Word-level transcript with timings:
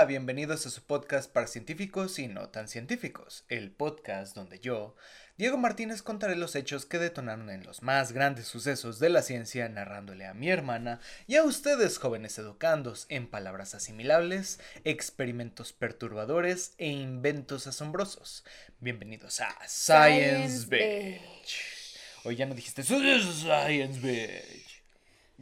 Hola, 0.00 0.06
bienvenidos 0.06 0.64
a 0.64 0.70
su 0.70 0.80
podcast 0.80 1.30
para 1.30 1.46
científicos 1.46 2.18
y 2.18 2.26
no 2.26 2.48
tan 2.48 2.68
científicos, 2.68 3.44
el 3.50 3.70
podcast 3.70 4.34
donde 4.34 4.58
yo, 4.58 4.96
Diego 5.36 5.58
Martínez, 5.58 6.00
contaré 6.00 6.36
los 6.36 6.56
hechos 6.56 6.86
que 6.86 6.98
detonaron 6.98 7.50
en 7.50 7.64
los 7.64 7.82
más 7.82 8.12
grandes 8.12 8.46
sucesos 8.46 8.98
de 8.98 9.10
la 9.10 9.20
ciencia, 9.20 9.68
narrándole 9.68 10.24
a 10.24 10.32
mi 10.32 10.48
hermana 10.48 11.00
y 11.26 11.36
a 11.36 11.42
ustedes, 11.42 11.98
jóvenes 11.98 12.38
educandos, 12.38 13.04
en 13.10 13.26
palabras 13.26 13.74
asimilables, 13.74 14.58
experimentos 14.84 15.74
perturbadores 15.74 16.72
e 16.78 16.86
inventos 16.86 17.66
asombrosos. 17.66 18.42
Bienvenidos 18.78 19.42
a 19.42 19.54
Science, 19.68 20.64
Science 20.64 20.66
Beach. 20.66 21.98
Hoy 22.24 22.36
ya 22.36 22.46
no 22.46 22.54
dijiste 22.54 22.82
Science 22.82 24.00
Beach. 24.00 24.82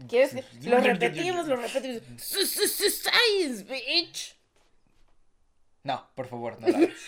¿Quieres 0.08 0.32
que 0.34 0.68
lo 0.68 0.80
repetimos, 0.80 1.46
lo 1.46 1.54
repetimos? 1.54 2.02
Science, 2.18 3.62
bitch. 3.62 4.37
No, 5.84 6.08
por 6.14 6.26
favor, 6.26 6.60
no 6.60 6.68
la 6.72 6.78
hagas. 6.78 6.98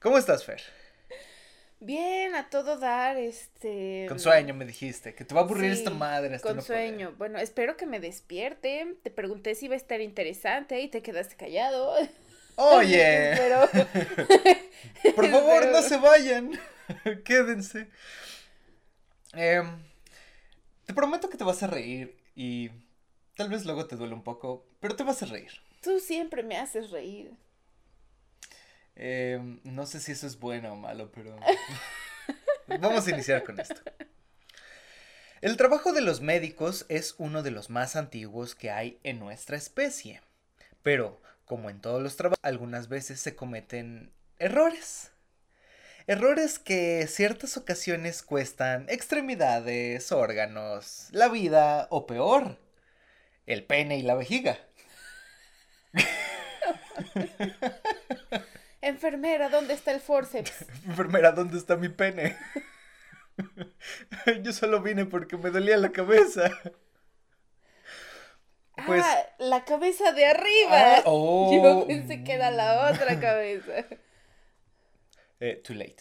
¿Cómo 0.00 0.18
estás, 0.18 0.44
Fer? 0.44 0.62
Bien, 1.80 2.34
a 2.34 2.50
todo 2.50 2.76
dar, 2.76 3.16
este. 3.16 4.06
Con 4.08 4.18
sueño 4.18 4.52
me 4.52 4.64
dijiste, 4.64 5.14
que 5.14 5.24
te 5.24 5.34
va 5.34 5.42
a 5.42 5.44
aburrir 5.44 5.72
Sí, 5.72 5.78
esta 5.78 5.90
madre 5.90 6.34
hasta 6.34 6.48
Con 6.48 6.56
no 6.56 6.62
poder. 6.62 6.88
sueño. 6.88 7.14
Bueno, 7.18 7.38
espero 7.38 7.76
que 7.76 7.86
me 7.86 8.00
despierte. 8.00 8.96
Te 9.02 9.10
pregunté 9.10 9.54
si 9.54 9.66
iba 9.66 9.74
a 9.74 9.76
estar 9.76 10.00
interesante 10.00 10.80
y 10.80 10.88
te 10.88 11.02
quedaste 11.02 11.36
callado. 11.36 11.94
Oye, 12.56 13.34
Pero. 13.36 13.68
por 15.14 15.30
favor, 15.30 15.66
no 15.68 15.82
se 15.82 15.98
vayan. 15.98 16.58
Quédense. 17.24 17.88
Em, 19.34 19.78
te 20.86 20.94
prometo 20.94 21.28
que 21.28 21.36
te 21.36 21.44
vas 21.44 21.62
a 21.62 21.68
reír 21.68 22.18
y 22.34 22.70
tal 23.36 23.50
vez 23.50 23.64
luego 23.66 23.86
te 23.86 23.94
duele 23.94 24.14
un 24.14 24.24
poco, 24.24 24.66
pero 24.80 24.96
te 24.96 25.04
vas 25.04 25.22
a 25.22 25.26
reír. 25.26 25.52
Tú 25.80 26.00
siempre 26.00 26.42
me 26.42 26.56
haces 26.56 26.90
reír. 26.90 27.32
Em, 28.96 29.60
no 29.62 29.86
sé 29.86 30.00
si 30.00 30.12
eso 30.12 30.26
es 30.26 30.38
bueno 30.38 30.72
o 30.72 30.76
malo, 30.76 31.10
pero 31.12 31.36
vamos 32.80 33.06
a 33.06 33.10
iniciar 33.10 33.44
con 33.44 33.60
esto. 33.60 33.80
El 35.40 35.56
trabajo 35.56 35.92
de 35.92 36.00
los 36.00 36.20
médicos 36.20 36.84
es 36.88 37.14
uno 37.18 37.44
de 37.44 37.52
los 37.52 37.70
más 37.70 37.94
antiguos 37.94 38.56
que 38.56 38.72
hay 38.72 38.98
en 39.04 39.20
nuestra 39.20 39.56
especie, 39.56 40.20
pero 40.82 41.22
como 41.44 41.70
en 41.70 41.80
todos 41.80 42.02
los 42.02 42.16
trabajos, 42.16 42.40
algunas 42.42 42.88
veces 42.88 43.20
se 43.20 43.36
cometen 43.36 44.12
errores. 44.38 45.12
Errores 46.08 46.58
que 46.58 47.06
ciertas 47.06 47.56
ocasiones 47.56 48.22
cuestan 48.22 48.86
extremidades, 48.88 50.10
órganos, 50.10 51.08
la 51.12 51.28
vida 51.28 51.86
o 51.90 52.06
peor, 52.06 52.58
el 53.46 53.64
pene 53.64 53.98
y 53.98 54.02
la 54.02 54.14
vejiga. 54.14 54.58
Enfermera, 58.80 59.48
¿dónde 59.48 59.74
está 59.74 59.92
el 59.92 60.00
forceps? 60.00 60.66
Enfermera, 60.86 61.32
¿dónde 61.32 61.58
está 61.58 61.76
mi 61.76 61.88
pene? 61.88 62.36
Yo 64.42 64.52
solo 64.52 64.80
vine 64.82 65.04
porque 65.04 65.36
me 65.36 65.50
dolía 65.50 65.76
la 65.76 65.90
cabeza. 65.90 66.50
Pues- 68.86 69.04
Ah, 69.04 69.26
la 69.38 69.64
cabeza 69.64 70.12
de 70.12 70.26
arriba. 70.26 70.96
Ah, 70.98 71.02
oh. 71.04 71.50
Yo 71.52 71.86
pensé 71.86 72.22
que 72.22 72.34
era 72.34 72.50
la 72.50 72.90
otra 72.90 73.18
cabeza. 73.20 73.84
Eh, 75.40 75.60
too 75.64 75.74
late. 75.74 75.96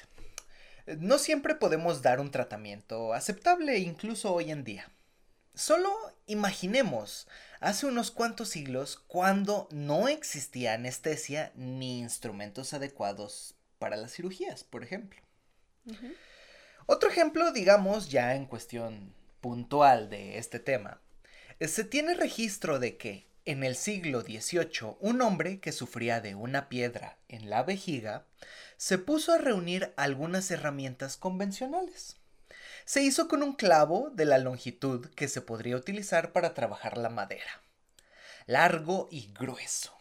No 1.00 1.18
siempre 1.18 1.56
podemos 1.56 2.02
dar 2.02 2.20
un 2.20 2.32
tratamiento 2.32 3.14
aceptable, 3.14 3.78
incluso 3.80 4.34
hoy 4.34 4.52
en 4.52 4.64
día. 4.64 4.90
Solo 5.54 5.92
imaginemos, 6.28 7.28
hace 7.60 7.86
unos 7.86 8.12
cuantos 8.12 8.50
siglos, 8.50 9.04
cuando 9.08 9.68
no 9.72 10.08
existía 10.08 10.74
anestesia 10.74 11.52
ni 11.56 12.00
instrumentos 12.00 12.74
adecuados 12.74 13.56
para 13.80 13.96
las 13.96 14.14
cirugías, 14.14 14.64
por 14.64 14.84
ejemplo. 14.84 15.22
Otro 16.86 17.10
ejemplo, 17.10 17.52
digamos, 17.52 18.10
ya 18.10 18.36
en 18.36 18.46
cuestión 18.46 19.14
puntual 19.42 20.10
de 20.10 20.38
este 20.38 20.60
tema, 20.60 21.02
se 21.60 21.84
tiene 21.84 22.14
registro 22.14 22.80
de 22.80 22.98
que 22.98 23.28
en 23.46 23.64
el 23.64 23.76
siglo 23.76 24.22
XVIII 24.22 24.98
un 25.00 25.22
hombre 25.22 25.60
que 25.60 25.72
sufría 25.72 26.20
de 26.20 26.36
una 26.36 26.68
piedra 26.68 27.18
en 27.30 27.50
la 27.50 27.64
vejiga 27.64 28.26
se 28.76 28.98
puso 28.98 29.32
a 29.32 29.38
reunir 29.38 29.94
algunas 29.96 30.52
herramientas 30.52 31.16
convencionales. 31.16 32.18
Se 32.88 33.02
hizo 33.02 33.28
con 33.28 33.44
un 33.44 33.52
clavo 33.52 34.12
de 34.14 34.24
la 34.24 34.38
longitud 34.38 35.10
que 35.14 35.28
se 35.28 35.42
podría 35.42 35.76
utilizar 35.76 36.32
para 36.32 36.54
trabajar 36.54 36.98
la 36.98 37.10
madera, 37.10 37.62
largo 38.46 39.10
y 39.12 39.30
grueso. 39.34 39.94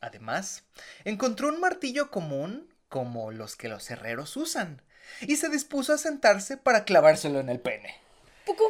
Además, 0.00 0.64
encontró 1.04 1.48
un 1.48 1.60
martillo 1.60 2.10
común 2.10 2.72
como 2.88 3.32
los 3.32 3.54
que 3.54 3.68
los 3.68 3.90
herreros 3.90 4.38
usan, 4.38 4.80
y 5.20 5.36
se 5.36 5.50
dispuso 5.50 5.92
a 5.92 5.98
sentarse 5.98 6.56
para 6.56 6.86
clavárselo 6.86 7.38
en 7.38 7.50
el 7.50 7.60
pene. 7.60 8.00
Poco 8.46 8.64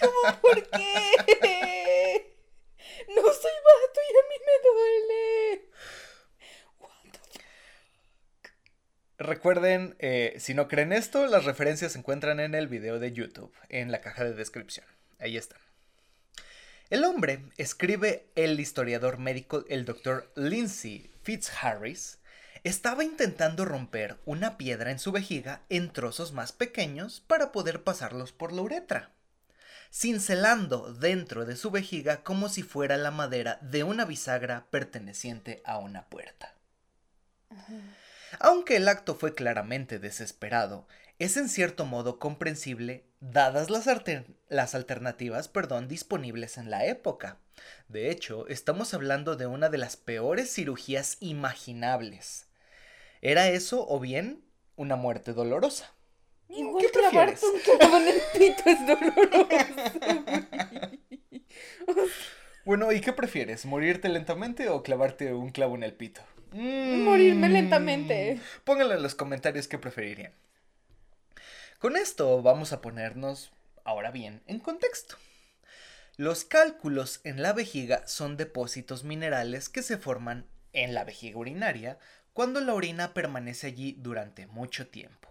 ¿Cómo 0.00 0.40
por 0.40 0.70
qué? 0.70 2.32
No 3.08 3.22
soy 3.22 3.52
vato 3.64 4.00
y 4.08 4.12
a 4.12 4.22
mí 4.28 4.36
me 4.46 4.52
duele. 4.70 5.74
Recuerden, 9.18 9.94
eh, 10.00 10.33
si 10.44 10.52
no 10.52 10.68
creen 10.68 10.92
esto, 10.92 11.26
las 11.26 11.46
referencias 11.46 11.92
se 11.92 11.98
encuentran 11.98 12.38
en 12.38 12.54
el 12.54 12.68
video 12.68 12.98
de 12.98 13.14
YouTube, 13.14 13.50
en 13.70 13.90
la 13.90 14.02
caja 14.02 14.24
de 14.24 14.34
descripción. 14.34 14.84
Ahí 15.18 15.38
están. 15.38 15.58
El 16.90 17.04
hombre, 17.04 17.46
escribe 17.56 18.26
el 18.34 18.60
historiador 18.60 19.16
médico, 19.16 19.64
el 19.70 19.86
doctor 19.86 20.30
Lindsay 20.36 21.10
Fitzharris, 21.22 22.18
estaba 22.62 23.04
intentando 23.04 23.64
romper 23.64 24.18
una 24.26 24.58
piedra 24.58 24.90
en 24.90 24.98
su 24.98 25.12
vejiga 25.12 25.62
en 25.70 25.90
trozos 25.90 26.32
más 26.32 26.52
pequeños 26.52 27.24
para 27.26 27.50
poder 27.50 27.82
pasarlos 27.82 28.32
por 28.32 28.52
la 28.52 28.60
uretra, 28.60 29.12
cincelando 29.90 30.92
dentro 30.92 31.46
de 31.46 31.56
su 31.56 31.70
vejiga 31.70 32.22
como 32.22 32.50
si 32.50 32.62
fuera 32.62 32.98
la 32.98 33.10
madera 33.10 33.58
de 33.62 33.82
una 33.82 34.04
bisagra 34.04 34.66
perteneciente 34.70 35.62
a 35.64 35.78
una 35.78 36.04
puerta. 36.10 36.52
Aunque 38.40 38.76
el 38.76 38.88
acto 38.88 39.14
fue 39.14 39.34
claramente 39.34 39.98
desesperado, 39.98 40.86
es 41.18 41.36
en 41.36 41.48
cierto 41.48 41.84
modo 41.84 42.18
comprensible 42.18 43.04
dadas 43.20 43.70
las, 43.70 43.86
alter- 43.86 44.26
las 44.48 44.74
alternativas 44.74 45.48
perdón, 45.48 45.88
disponibles 45.88 46.58
en 46.58 46.70
la 46.70 46.84
época. 46.86 47.38
De 47.88 48.10
hecho, 48.10 48.46
estamos 48.48 48.94
hablando 48.94 49.36
de 49.36 49.46
una 49.46 49.68
de 49.68 49.78
las 49.78 49.96
peores 49.96 50.52
cirugías 50.52 51.16
imaginables. 51.20 52.46
¿Era 53.22 53.48
eso 53.48 53.86
o 53.88 54.00
bien 54.00 54.44
una 54.76 54.96
muerte 54.96 55.32
dolorosa? 55.32 55.92
Igual 56.48 56.84
¿Qué 56.84 56.88
prefieres? 56.90 57.42
un 57.42 57.60
clavo 57.60 57.96
en 57.98 58.08
el 58.08 58.20
pito 58.32 58.62
es 58.66 58.86
doloroso. 58.86 59.48
Bueno, 62.64 62.92
¿y 62.92 63.00
qué 63.00 63.12
prefieres? 63.12 63.64
¿Morirte 63.66 64.08
lentamente 64.08 64.68
o 64.68 64.82
clavarte 64.82 65.32
un 65.34 65.50
clavo 65.50 65.74
en 65.76 65.82
el 65.82 65.94
pito? 65.94 66.22
Morirme 66.54 67.48
Mm. 67.48 67.52
lentamente. 67.52 68.40
Pónganlo 68.64 68.94
en 68.94 69.02
los 69.02 69.14
comentarios 69.14 69.66
qué 69.66 69.78
preferirían. 69.78 70.32
Con 71.80 71.96
esto 71.96 72.40
vamos 72.42 72.72
a 72.72 72.80
ponernos, 72.80 73.52
ahora 73.84 74.10
bien, 74.10 74.42
en 74.46 74.60
contexto. 74.60 75.16
Los 76.16 76.44
cálculos 76.44 77.20
en 77.24 77.42
la 77.42 77.52
vejiga 77.52 78.06
son 78.06 78.36
depósitos 78.36 79.02
minerales 79.02 79.68
que 79.68 79.82
se 79.82 79.98
forman 79.98 80.46
en 80.72 80.94
la 80.94 81.02
vejiga 81.04 81.38
urinaria 81.38 81.98
cuando 82.32 82.60
la 82.60 82.74
orina 82.74 83.14
permanece 83.14 83.66
allí 83.66 83.96
durante 83.98 84.46
mucho 84.46 84.86
tiempo 84.88 85.28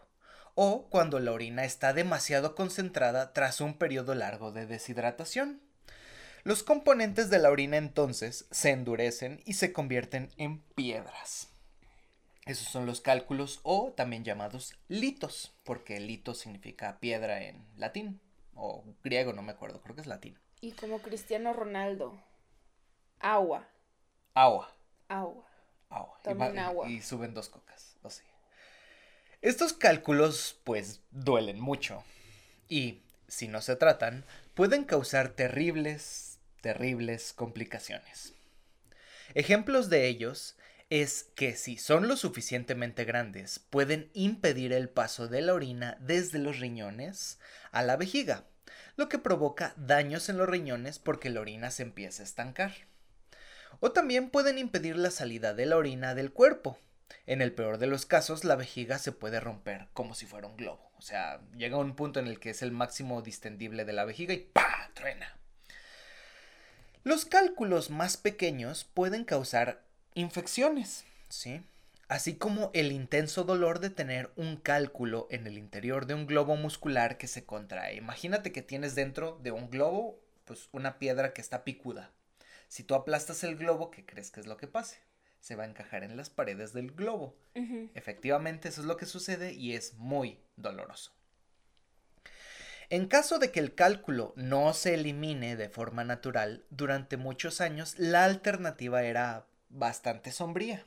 o 0.55 0.87
cuando 0.89 1.19
la 1.19 1.31
orina 1.31 1.63
está 1.63 1.93
demasiado 1.93 2.53
concentrada 2.53 3.33
tras 3.33 3.59
un 3.61 3.73
periodo 3.77 4.13
largo 4.13 4.51
de 4.51 4.67
deshidratación. 4.67 5.61
Los 6.43 6.63
componentes 6.63 7.29
de 7.29 7.39
la 7.39 7.49
orina 7.49 7.77
entonces 7.77 8.47
se 8.51 8.71
endurecen 8.71 9.41
y 9.45 9.53
se 9.53 9.71
convierten 9.71 10.29
en 10.37 10.61
piedras. 10.75 11.49
Esos 12.45 12.67
son 12.67 12.85
los 12.85 12.99
cálculos 12.99 13.61
o 13.63 13.93
también 13.95 14.25
llamados 14.25 14.77
litos, 14.89 15.55
porque 15.63 16.01
lito 16.01 16.33
significa 16.33 16.99
piedra 16.99 17.43
en 17.43 17.65
latín 17.77 18.19
o 18.55 18.83
griego, 19.03 19.31
no 19.31 19.41
me 19.41 19.53
acuerdo, 19.53 19.81
creo 19.81 19.95
que 19.95 20.01
es 20.01 20.07
latín. 20.07 20.37
Y 20.59 20.73
como 20.73 20.99
Cristiano 20.99 21.53
Ronaldo. 21.53 22.21
Agua. 23.19 23.69
Agua, 24.33 24.75
Agua. 25.07 25.47
agua. 25.89 26.19
Y, 26.19 26.23
Tomen 26.23 26.59
agua. 26.59 26.89
y 26.89 27.01
suben 27.01 27.33
dos 27.33 27.47
cocas, 27.47 27.95
o 28.01 28.09
sí. 28.09 28.23
Estos 29.41 29.71
cálculos 29.71 30.59
pues 30.65 31.01
duelen 31.11 31.59
mucho 31.59 32.03
y 32.67 33.03
si 33.27 33.47
no 33.47 33.61
se 33.61 33.75
tratan 33.75 34.25
pueden 34.53 34.83
causar 34.83 35.29
terribles, 35.29 36.32
terribles 36.63 37.33
complicaciones. 37.33 38.33
Ejemplos 39.35 39.89
de 39.89 40.07
ellos 40.07 40.55
es 40.89 41.25
que 41.35 41.55
si 41.57 41.77
son 41.77 42.07
lo 42.07 42.15
suficientemente 42.15 43.03
grandes, 43.03 43.59
pueden 43.59 44.09
impedir 44.13 44.71
el 44.71 44.87
paso 44.87 45.27
de 45.27 45.41
la 45.41 45.53
orina 45.53 45.97
desde 45.99 46.39
los 46.39 46.59
riñones 46.59 47.37
a 47.71 47.83
la 47.83 47.97
vejiga, 47.97 48.45
lo 48.95 49.09
que 49.09 49.19
provoca 49.19 49.73
daños 49.75 50.29
en 50.29 50.37
los 50.37 50.47
riñones 50.47 50.99
porque 50.99 51.29
la 51.29 51.41
orina 51.41 51.69
se 51.69 51.83
empieza 51.83 52.23
a 52.23 52.25
estancar. 52.25 52.71
O 53.81 53.91
también 53.91 54.29
pueden 54.29 54.57
impedir 54.57 54.95
la 54.95 55.11
salida 55.11 55.53
de 55.53 55.65
la 55.65 55.75
orina 55.75 56.15
del 56.15 56.31
cuerpo. 56.31 56.79
En 57.25 57.41
el 57.41 57.51
peor 57.53 57.77
de 57.77 57.87
los 57.87 58.05
casos, 58.05 58.45
la 58.45 58.55
vejiga 58.55 58.99
se 58.99 59.11
puede 59.11 59.41
romper 59.41 59.89
como 59.91 60.15
si 60.15 60.25
fuera 60.25 60.47
un 60.47 60.55
globo. 60.55 60.91
O 60.97 61.01
sea, 61.01 61.41
llega 61.57 61.77
un 61.77 61.97
punto 61.97 62.21
en 62.21 62.27
el 62.27 62.39
que 62.39 62.51
es 62.51 62.61
el 62.61 62.71
máximo 62.71 63.21
distendible 63.21 63.83
de 63.83 63.93
la 63.93 64.05
vejiga 64.05 64.33
y 64.33 64.39
¡pa! 64.53 64.91
truena. 64.93 65.37
Los 67.05 67.25
cálculos 67.25 67.89
más 67.89 68.15
pequeños 68.15 68.85
pueden 68.85 69.25
causar 69.25 69.83
infecciones, 70.13 71.03
¿sí? 71.27 71.61
Así 72.07 72.35
como 72.35 72.71
el 72.73 72.93
intenso 72.93 73.43
dolor 73.43 73.79
de 73.79 73.89
tener 73.89 74.31
un 74.37 74.55
cálculo 74.55 75.27
en 75.29 75.45
el 75.45 75.57
interior 75.57 76.05
de 76.05 76.13
un 76.13 76.27
globo 76.27 76.55
muscular 76.55 77.17
que 77.17 77.27
se 77.27 77.43
contrae. 77.43 77.95
Imagínate 77.95 78.53
que 78.53 78.61
tienes 78.61 78.95
dentro 78.95 79.37
de 79.43 79.51
un 79.51 79.69
globo, 79.69 80.17
pues 80.45 80.69
una 80.71 80.97
piedra 80.97 81.33
que 81.33 81.41
está 81.41 81.65
picuda. 81.65 82.11
Si 82.69 82.83
tú 82.83 82.95
aplastas 82.95 83.43
el 83.43 83.57
globo, 83.57 83.91
¿qué 83.91 84.05
crees 84.05 84.31
que 84.31 84.39
es 84.39 84.47
lo 84.47 84.55
que 84.55 84.67
pase? 84.67 84.99
Se 85.41 85.57
va 85.57 85.63
a 85.63 85.67
encajar 85.67 86.05
en 86.05 86.15
las 86.15 86.29
paredes 86.29 86.71
del 86.71 86.91
globo. 86.91 87.35
Efectivamente, 87.95 88.69
eso 88.69 88.79
es 88.79 88.87
lo 88.87 88.95
que 88.95 89.05
sucede 89.05 89.51
y 89.51 89.73
es 89.73 89.95
muy 89.95 90.39
doloroso. 90.55 91.11
En 92.93 93.07
caso 93.07 93.39
de 93.39 93.49
que 93.49 93.59
el 93.59 93.73
cálculo 93.73 94.33
no 94.35 94.71
se 94.71 94.93
elimine 94.93 95.55
de 95.55 95.67
forma 95.67 96.03
natural, 96.03 96.63
durante 96.69 97.17
muchos 97.17 97.59
años 97.59 97.97
la 97.97 98.23
alternativa 98.23 99.01
era 99.01 99.47
bastante 99.69 100.31
sombría, 100.31 100.85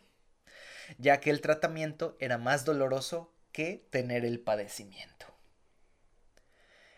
ya 0.99 1.19
que 1.19 1.31
el 1.31 1.41
tratamiento 1.41 2.17
era 2.21 2.39
más 2.39 2.65
doloroso 2.65 3.35
que 3.51 3.89
tener 3.91 4.25
el 4.25 4.39
padecimiento. 4.39 5.27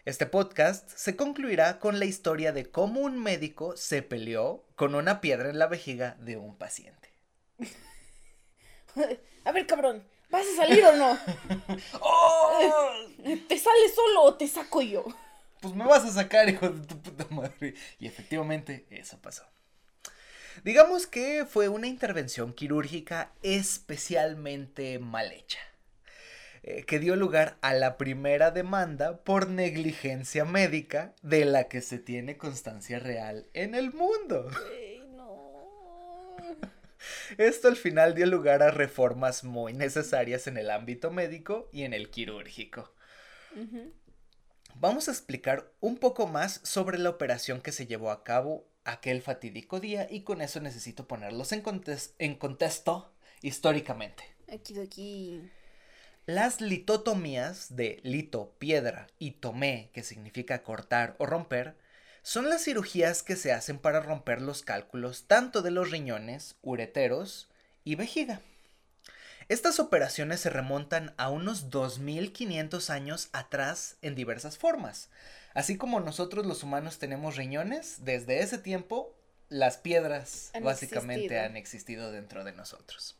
Este 0.04 0.26
podcast 0.26 0.90
se 0.90 1.16
concluirá 1.16 1.78
con 1.78 1.98
la 1.98 2.04
historia 2.04 2.52
de 2.52 2.70
cómo 2.70 3.00
un 3.00 3.18
médico 3.18 3.78
se 3.78 4.02
peleó 4.02 4.66
con 4.76 4.94
una 4.94 5.22
piedra 5.22 5.48
en 5.48 5.58
la 5.58 5.68
vejiga 5.68 6.18
de 6.20 6.36
un 6.36 6.54
paciente. 6.54 7.08
A 9.46 9.52
ver, 9.52 9.66
cabrón, 9.66 10.04
¿vas 10.30 10.46
a 10.46 10.56
salir 10.56 10.84
o 10.84 10.96
no? 10.96 11.18
¡Oh! 12.00 12.90
¿Te 13.48 13.58
sale 13.58 13.88
solo 13.94 14.22
o 14.22 14.34
te 14.34 14.48
saco 14.48 14.82
yo? 14.82 15.04
Pues 15.60 15.74
me 15.74 15.84
vas 15.84 16.04
a 16.04 16.12
sacar, 16.12 16.48
hijo 16.48 16.68
de 16.68 16.86
tu 16.86 17.00
puta 17.00 17.26
madre. 17.30 17.74
Y 17.98 18.06
efectivamente, 18.06 18.86
eso 18.90 19.18
pasó. 19.20 19.44
Digamos 20.64 21.06
que 21.06 21.46
fue 21.48 21.68
una 21.68 21.86
intervención 21.86 22.52
quirúrgica 22.52 23.32
especialmente 23.42 24.98
mal 24.98 25.30
hecha, 25.30 25.60
eh, 26.62 26.84
que 26.84 26.98
dio 26.98 27.14
lugar 27.14 27.58
a 27.60 27.74
la 27.74 27.96
primera 27.96 28.50
demanda 28.50 29.18
por 29.18 29.48
negligencia 29.48 30.44
médica 30.44 31.14
de 31.22 31.44
la 31.44 31.68
que 31.68 31.80
se 31.80 31.98
tiene 31.98 32.36
constancia 32.36 32.98
real 32.98 33.48
en 33.54 33.74
el 33.74 33.92
mundo. 33.92 34.50
Esto 37.36 37.68
al 37.68 37.76
final 37.76 38.14
dio 38.14 38.26
lugar 38.26 38.62
a 38.62 38.70
reformas 38.70 39.44
muy 39.44 39.72
necesarias 39.72 40.46
en 40.46 40.56
el 40.56 40.70
ámbito 40.70 41.10
médico 41.10 41.68
y 41.72 41.82
en 41.82 41.94
el 41.94 42.10
quirúrgico. 42.10 42.92
Vamos 44.74 45.08
a 45.08 45.10
explicar 45.10 45.70
un 45.80 45.96
poco 45.96 46.26
más 46.26 46.60
sobre 46.62 46.98
la 46.98 47.10
operación 47.10 47.60
que 47.60 47.72
se 47.72 47.86
llevó 47.86 48.10
a 48.10 48.22
cabo 48.24 48.68
aquel 48.84 49.22
fatídico 49.22 49.80
día 49.80 50.06
y 50.10 50.22
con 50.22 50.40
eso 50.40 50.60
necesito 50.60 51.06
ponerlos 51.06 51.52
en, 51.52 51.62
en 52.18 52.34
contexto 52.36 53.12
históricamente. 53.42 54.24
Aquí, 54.52 54.78
aquí. 54.78 55.50
Las 56.26 56.60
litotomías 56.60 57.74
de 57.74 58.00
lito, 58.02 58.54
piedra, 58.58 59.06
y 59.18 59.32
tomé, 59.32 59.90
que 59.94 60.02
significa 60.02 60.62
cortar 60.62 61.16
o 61.18 61.26
romper, 61.26 61.74
son 62.28 62.50
las 62.50 62.64
cirugías 62.64 63.22
que 63.22 63.36
se 63.36 63.52
hacen 63.54 63.78
para 63.78 64.00
romper 64.00 64.42
los 64.42 64.60
cálculos 64.60 65.24
tanto 65.26 65.62
de 65.62 65.70
los 65.70 65.90
riñones, 65.90 66.56
ureteros 66.60 67.48
y 67.84 67.94
vejiga. 67.94 68.42
Estas 69.48 69.80
operaciones 69.80 70.40
se 70.40 70.50
remontan 70.50 71.14
a 71.16 71.30
unos 71.30 71.70
2500 71.70 72.90
años 72.90 73.30
atrás 73.32 73.96
en 74.02 74.14
diversas 74.14 74.58
formas. 74.58 75.08
Así 75.54 75.78
como 75.78 76.00
nosotros 76.00 76.44
los 76.44 76.62
humanos 76.62 76.98
tenemos 76.98 77.36
riñones, 77.36 78.04
desde 78.04 78.40
ese 78.40 78.58
tiempo 78.58 79.16
las 79.48 79.78
piedras 79.78 80.50
básicamente 80.62 81.40
han 81.40 81.56
existido 81.56 82.12
dentro 82.12 82.44
de 82.44 82.52
nosotros. 82.52 83.16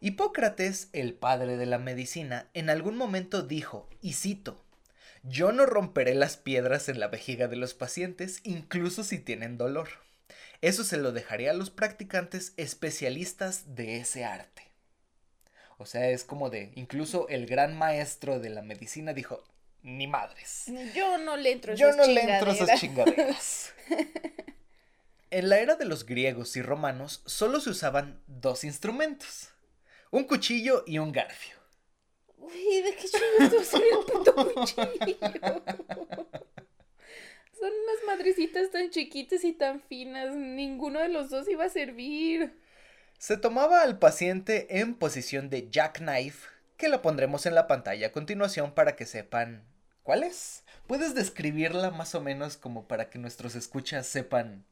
Hipócrates, 0.00 0.88
el 0.92 1.14
padre 1.14 1.56
de 1.56 1.66
la 1.66 1.78
medicina, 1.78 2.48
en 2.52 2.68
algún 2.68 2.96
momento 2.96 3.42
dijo, 3.42 3.88
y 4.00 4.14
cito, 4.14 4.60
yo 5.22 5.52
no 5.52 5.66
romperé 5.66 6.14
las 6.14 6.36
piedras 6.36 6.88
en 6.88 6.98
la 6.98 7.08
vejiga 7.08 7.48
de 7.48 7.56
los 7.56 7.74
pacientes, 7.74 8.40
incluso 8.42 9.04
si 9.04 9.18
tienen 9.18 9.56
dolor. 9.56 9.88
Eso 10.60 10.84
se 10.84 10.96
lo 10.96 11.12
dejaré 11.12 11.48
a 11.48 11.54
los 11.54 11.70
practicantes 11.70 12.54
especialistas 12.56 13.74
de 13.74 13.98
ese 13.98 14.24
arte. 14.24 14.62
O 15.78 15.86
sea, 15.86 16.08
es 16.10 16.24
como 16.24 16.50
de, 16.50 16.72
incluso 16.76 17.28
el 17.28 17.46
gran 17.46 17.76
maestro 17.76 18.38
de 18.38 18.50
la 18.50 18.62
medicina 18.62 19.12
dijo, 19.12 19.42
ni 19.82 20.06
madres. 20.06 20.66
Yo 20.94 21.18
no 21.18 21.36
le 21.36 21.52
entro 21.52 21.72
a 21.72 21.76
Yo 21.76 21.92
no 21.92 22.06
le 22.06 22.20
entro 22.20 22.50
a 22.50 22.54
esas 22.54 22.80
chingaderas. 22.80 23.74
en 25.30 25.48
la 25.48 25.58
era 25.58 25.74
de 25.74 25.84
los 25.84 26.06
griegos 26.06 26.56
y 26.56 26.62
romanos 26.62 27.22
solo 27.26 27.60
se 27.60 27.70
usaban 27.70 28.22
dos 28.26 28.64
instrumentos, 28.64 29.48
un 30.10 30.24
cuchillo 30.24 30.84
y 30.86 30.98
un 30.98 31.10
garfio. 31.10 31.61
Uy, 32.42 32.82
¿de 32.82 32.94
qué 32.96 33.08
chingados 33.08 33.72
un 33.74 34.04
puto 34.06 34.34
cuchillo? 34.54 35.16
Son 37.52 37.70
unas 37.70 38.04
madrecitas 38.06 38.70
tan 38.72 38.90
chiquitas 38.90 39.44
y 39.44 39.52
tan 39.52 39.80
finas. 39.80 40.34
Ninguno 40.34 40.98
de 40.98 41.08
los 41.08 41.30
dos 41.30 41.48
iba 41.48 41.64
a 41.64 41.68
servir. 41.68 42.52
Se 43.18 43.36
tomaba 43.36 43.82
al 43.82 44.00
paciente 44.00 44.80
en 44.80 44.96
posición 44.96 45.48
de 45.48 45.68
jackknife, 45.70 46.48
que 46.76 46.88
la 46.88 47.00
pondremos 47.00 47.46
en 47.46 47.54
la 47.54 47.68
pantalla 47.68 48.08
a 48.08 48.12
continuación 48.12 48.74
para 48.74 48.96
que 48.96 49.06
sepan 49.06 49.62
cuál 50.02 50.24
es. 50.24 50.64
¿Puedes 50.88 51.14
describirla 51.14 51.92
más 51.92 52.16
o 52.16 52.20
menos 52.20 52.56
como 52.56 52.88
para 52.88 53.08
que 53.08 53.20
nuestros 53.20 53.54
escuchas 53.54 54.08
sepan 54.08 54.64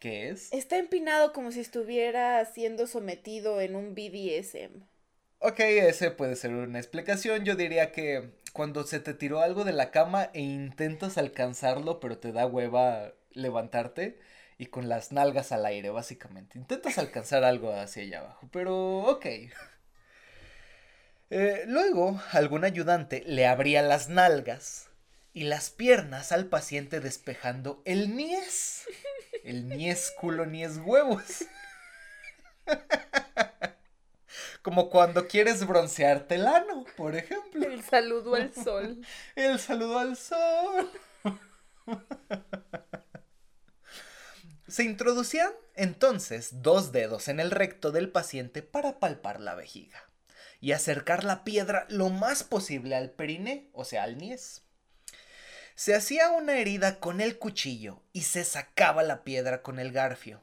qué 0.00 0.30
es? 0.30 0.52
Está 0.52 0.78
empinado 0.78 1.32
como 1.32 1.52
si 1.52 1.60
estuviera 1.60 2.44
siendo 2.46 2.88
sometido 2.88 3.60
en 3.60 3.76
un 3.76 3.94
BDSM. 3.94 4.82
Ok, 5.46 5.60
ese 5.60 6.10
puede 6.10 6.36
ser 6.36 6.54
una 6.54 6.78
explicación. 6.78 7.44
Yo 7.44 7.54
diría 7.54 7.92
que 7.92 8.30
cuando 8.54 8.84
se 8.84 8.98
te 8.98 9.12
tiró 9.12 9.40
algo 9.42 9.64
de 9.64 9.74
la 9.74 9.90
cama 9.90 10.30
e 10.32 10.40
intentas 10.40 11.18
alcanzarlo, 11.18 12.00
pero 12.00 12.16
te 12.16 12.32
da 12.32 12.46
hueva 12.46 13.12
levantarte 13.32 14.18
y 14.56 14.66
con 14.66 14.88
las 14.88 15.12
nalgas 15.12 15.52
al 15.52 15.66
aire, 15.66 15.90
básicamente. 15.90 16.56
Intentas 16.58 16.96
alcanzar 16.96 17.44
algo 17.44 17.74
hacia 17.74 18.04
allá 18.04 18.20
abajo, 18.20 18.48
pero 18.52 19.00
ok. 19.00 19.26
Eh, 21.28 21.64
luego, 21.66 22.18
algún 22.32 22.64
ayudante 22.64 23.22
le 23.26 23.46
abría 23.46 23.82
las 23.82 24.08
nalgas 24.08 24.88
y 25.34 25.44
las 25.44 25.68
piernas 25.68 26.32
al 26.32 26.46
paciente 26.46 27.00
despejando 27.00 27.82
el 27.84 28.16
niés. 28.16 28.84
El 29.44 29.68
niés 29.68 30.10
culo 30.18 30.46
niés 30.46 30.78
huevos. 30.78 31.44
Como 34.64 34.88
cuando 34.88 35.28
quieres 35.28 35.66
broncearte 35.66 36.36
el 36.36 36.46
ano, 36.46 36.86
por 36.96 37.14
ejemplo. 37.14 37.66
El 37.66 37.82
saludo 37.84 38.34
al 38.34 38.54
sol. 38.54 38.98
El 39.36 39.58
saludo 39.58 39.98
al 39.98 40.16
sol. 40.16 40.90
Se 44.66 44.82
introducían 44.82 45.52
entonces 45.74 46.62
dos 46.62 46.92
dedos 46.92 47.28
en 47.28 47.40
el 47.40 47.50
recto 47.50 47.92
del 47.92 48.08
paciente 48.08 48.62
para 48.62 48.98
palpar 49.00 49.38
la 49.38 49.54
vejiga 49.54 50.02
y 50.60 50.72
acercar 50.72 51.24
la 51.24 51.44
piedra 51.44 51.84
lo 51.90 52.08
más 52.08 52.42
posible 52.42 52.96
al 52.96 53.10
periné, 53.10 53.68
o 53.74 53.84
sea, 53.84 54.04
al 54.04 54.16
niés. 54.16 54.62
Se 55.74 55.94
hacía 55.94 56.30
una 56.30 56.56
herida 56.56 57.00
con 57.00 57.20
el 57.20 57.36
cuchillo 57.36 58.02
y 58.14 58.22
se 58.22 58.44
sacaba 58.44 59.02
la 59.02 59.24
piedra 59.24 59.60
con 59.60 59.78
el 59.78 59.92
garfio. 59.92 60.40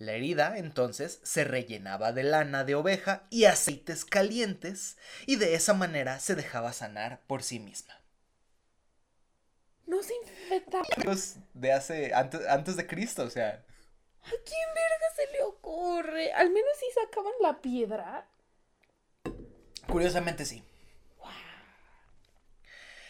La 0.00 0.12
herida 0.12 0.56
entonces 0.56 1.20
se 1.24 1.44
rellenaba 1.44 2.12
de 2.12 2.22
lana 2.22 2.64
de 2.64 2.74
oveja 2.74 3.26
y 3.28 3.44
aceites 3.44 4.06
calientes 4.06 4.96
y 5.26 5.36
de 5.36 5.54
esa 5.54 5.74
manera 5.74 6.18
se 6.20 6.34
dejaba 6.34 6.72
sanar 6.72 7.20
por 7.26 7.42
sí 7.42 7.60
misma. 7.60 8.00
No 9.86 10.02
se 10.02 10.14
infectaba. 10.14 10.86
De 11.52 11.72
hace. 11.72 12.14
Antes, 12.14 12.48
antes 12.48 12.76
de 12.76 12.86
Cristo, 12.86 13.24
o 13.24 13.28
sea. 13.28 13.62
¿A 14.22 14.30
quién 14.30 14.68
verga 14.74 15.06
se 15.16 15.32
le 15.32 15.42
ocurre? 15.42 16.32
Al 16.32 16.48
menos 16.48 16.72
si 16.78 16.86
sacaban 16.98 17.34
la 17.42 17.60
piedra. 17.60 18.26
Curiosamente 19.86 20.46
sí. 20.46 20.64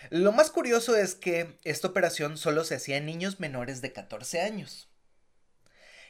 Lo 0.08 0.32
más 0.32 0.50
curioso 0.50 0.96
es 0.96 1.14
que 1.14 1.56
esta 1.62 1.86
operación 1.86 2.36
solo 2.36 2.64
se 2.64 2.74
hacía 2.74 2.96
en 2.96 3.06
niños 3.06 3.38
menores 3.38 3.80
de 3.80 3.92
14 3.92 4.40
años, 4.40 4.89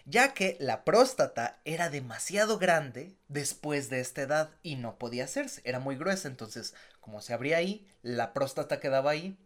ya 0.07 0.35
que 0.35 0.57
la 0.61 0.85
próstata 0.85 1.61
era 1.65 1.91
demasiado 1.91 2.59
grande 2.59 3.17
después 3.29 3.91
de 3.91 4.01
esta 4.01 4.23
edad 4.23 4.51
y 4.63 4.77
no 4.77 4.99
podía 4.99 5.25
hacerse, 5.25 5.61
era 5.65 5.79
muy 5.81 5.97
gruesa, 5.97 6.29
entonces 6.29 6.75
como 7.01 7.21
se 7.23 7.33
abría 7.33 7.57
ahí, 7.59 7.87
la 8.03 8.33
próstata 8.33 8.81
quedaba 8.81 9.11
ahí 9.13 9.39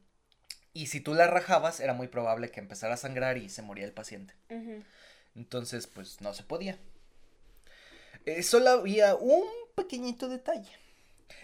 Y 0.73 0.87
si 0.87 1.01
tú 1.01 1.15
la 1.15 1.27
rajabas, 1.29 1.81
era 1.81 1.95
muy 1.95 2.09
probable 2.09 2.51
que 2.51 2.61
empezara 2.61 2.95
a 2.95 2.97
sangrar 2.97 3.39
y 3.39 3.49
se 3.49 3.63
moría 3.63 3.85
el 3.85 3.93
paciente. 3.93 4.35
Entonces, 5.37 5.87
pues 5.87 6.21
no 6.21 6.35
se 6.35 6.43
podía. 6.45 6.79
Eh, 8.27 8.43
solo 8.43 8.71
había 8.71 9.15
un 9.15 9.47
pequeñito 9.75 10.29
detalle. 10.29 10.71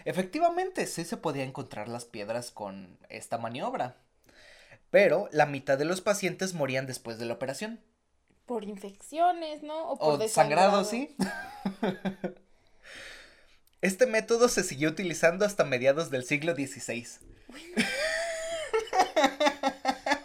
Efectivamente, 0.05 0.85
sí 0.87 1.05
se 1.05 1.17
podía 1.17 1.43
encontrar 1.43 1.87
las 1.87 2.05
piedras 2.05 2.51
con 2.51 2.97
esta 3.09 3.37
maniobra. 3.37 3.97
Pero 4.89 5.29
la 5.31 5.45
mitad 5.45 5.77
de 5.77 5.85
los 5.85 6.01
pacientes 6.01 6.53
morían 6.53 6.85
después 6.87 7.17
de 7.19 7.25
la 7.25 7.33
operación. 7.33 7.79
Por 8.45 8.63
infecciones, 8.63 9.63
¿no? 9.63 9.89
O 9.89 9.97
por 9.97 10.21
O 10.21 10.27
sangrado, 10.27 10.83
desangrado. 10.83 10.85
sí. 10.85 11.15
Este 13.81 14.05
método 14.05 14.47
se 14.47 14.63
siguió 14.63 14.89
utilizando 14.89 15.43
hasta 15.43 15.63
mediados 15.63 16.11
del 16.11 16.23
siglo 16.23 16.53
XVI. 16.53 17.07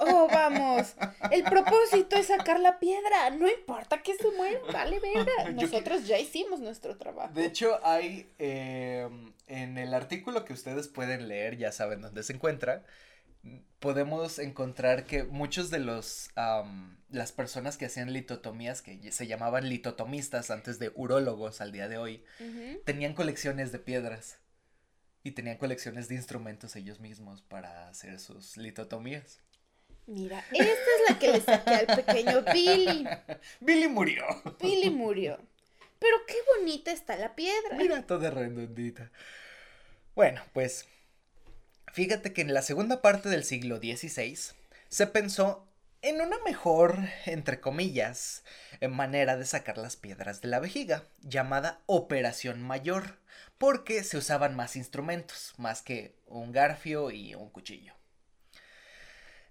Oh, 0.01 0.29
vamos. 0.31 0.95
El 1.31 1.43
propósito 1.45 2.17
es 2.17 2.27
sacar 2.27 2.61
la 2.61 2.79
piedra. 2.79 3.31
No 3.31 3.49
importa 3.49 4.03
que 4.03 4.15
se 4.15 4.31
muera, 4.33 4.61
vale 4.73 5.01
verga. 5.01 5.51
Nosotros 5.55 6.07
ya 6.07 6.19
hicimos 6.19 6.61
nuestro 6.61 6.97
trabajo. 6.97 7.33
De 7.33 7.47
hecho, 7.47 7.81
hay 7.83 8.31
eh, 8.39 9.09
en 9.47 9.79
el 9.79 9.95
artículo 9.95 10.45
que 10.45 10.53
ustedes 10.53 10.89
pueden 10.89 11.27
leer, 11.29 11.57
ya 11.57 11.73
saben 11.73 12.03
dónde 12.03 12.23
se 12.23 12.35
encuentra, 12.35 12.85
podemos 13.79 14.39
encontrar 14.39 15.05
que 15.05 15.25
muchos 15.25 15.71
de 15.71 15.79
los 15.79 16.31
las 17.09 17.33
personas 17.33 17.77
que 17.77 17.87
hacían 17.87 18.13
litotomías, 18.13 18.83
que 18.83 19.13
se 19.13 19.27
llamaban 19.27 19.69
litotomistas 19.69 20.51
antes 20.51 20.79
de 20.79 20.93
urólogos 20.95 21.61
al 21.61 21.73
día 21.73 21.89
de 21.89 21.99
hoy, 21.99 22.25
tenían 22.85 23.15
colecciones 23.15 23.73
de 23.73 23.79
piedras 23.79 24.39
y 25.23 25.33
tenían 25.33 25.59
colecciones 25.59 26.09
de 26.09 26.17
instrumentos 26.17 26.77
ellos 26.77 27.01
mismos 27.01 27.43
para 27.43 27.89
hacer 27.89 28.19
sus 28.19 28.57
litotomías. 28.57 29.41
Mira, 30.07 30.45
esta 30.53 30.65
es 30.73 31.11
la 31.11 31.19
que 31.19 31.33
le 31.33 31.41
saqué 31.41 31.75
al 31.75 31.87
pequeño 31.87 32.45
Billy. 32.53 33.05
Billy 33.61 33.89
murió. 33.89 34.25
Billy 34.61 34.91
murió. 34.91 35.39
Pero 35.99 36.17
qué 36.27 36.35
bonita 36.57 36.93
está 36.93 37.17
la 37.17 37.35
piedra. 37.35 37.77
Mira, 37.77 38.07
toda 38.07 38.31
redondita. 38.31 39.11
Bueno, 40.15 40.43
pues 40.53 40.87
fíjate 41.97 42.35
que 42.35 42.43
en 42.43 42.53
la 42.53 42.61
segunda 42.61 43.01
parte 43.01 43.31
del 43.31 43.43
siglo 43.43 43.79
XVI 43.79 44.37
se 44.91 45.07
pensó 45.07 45.67
en 46.03 46.21
una 46.21 46.37
mejor, 46.45 46.99
entre 47.25 47.59
comillas, 47.59 48.45
eh, 48.83 48.89
manera 48.89 49.39
de 49.39 49.47
sacar 49.47 49.79
las 49.79 49.97
piedras 49.97 50.43
de 50.43 50.49
la 50.49 50.61
vejiga, 50.61 51.05
llamada 51.23 51.81
operación 51.87 52.63
mayor, 52.63 53.19
porque 53.57 54.05
se 54.05 54.19
usaban 54.19 54.55
más 54.55 54.77
instrumentos, 54.77 55.55
más 55.57 55.81
que 55.81 56.15
un 56.27 56.53
garfio 56.53 57.11
y 57.11 57.35
un 57.35 57.49
cuchillo. 57.49 57.95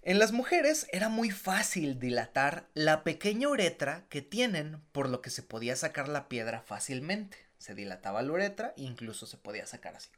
En 0.04 0.20
las 0.20 0.32
mujeres 0.32 0.86
era 0.92 1.10
muy 1.10 1.32
fácil 1.32 1.98
dilatar 2.00 2.70
la 2.75 3.04
pequeña 3.04 3.50
uretra 3.50 4.06
que 4.08 4.22
tienen, 4.22 4.84
por 4.92 5.10
lo 5.10 5.24
que 5.24 5.32
se 5.32 5.42
podía 5.42 5.75
sacar 5.75 6.08
la 6.10 6.30
piedra 6.30 6.62
fácilmente. 6.62 7.40
Se 7.58 7.74
dilataba 7.74 8.22
la 8.22 8.34
uretra 8.34 8.75
e 8.78 8.84
incluso 8.84 9.25
se 9.25 9.38
podía 9.38 9.66
sacar 9.66 9.96
así, 9.96 10.12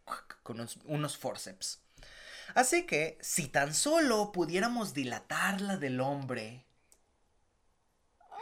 con 0.44 0.60
unos, 0.60 0.78
unos 0.84 1.16
forceps. 1.16 1.87
Así 2.56 2.86
que, 2.86 3.18
si 3.22 3.48
tan 3.48 3.74
solo 3.74 4.32
pudiéramos 4.32 4.94
dilatar 4.94 5.62
la 5.62 5.78
del 5.78 6.02
hombre. 6.02 6.66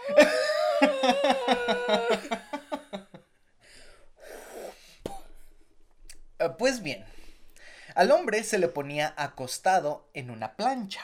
Pues 6.58 6.84
bien, 6.84 7.06
al 7.96 8.12
hombre 8.12 8.44
se 8.44 8.58
le 8.58 8.68
ponía 8.68 9.14
acostado 9.18 10.10
en 10.14 10.30
una 10.30 10.56
plancha. 10.56 11.02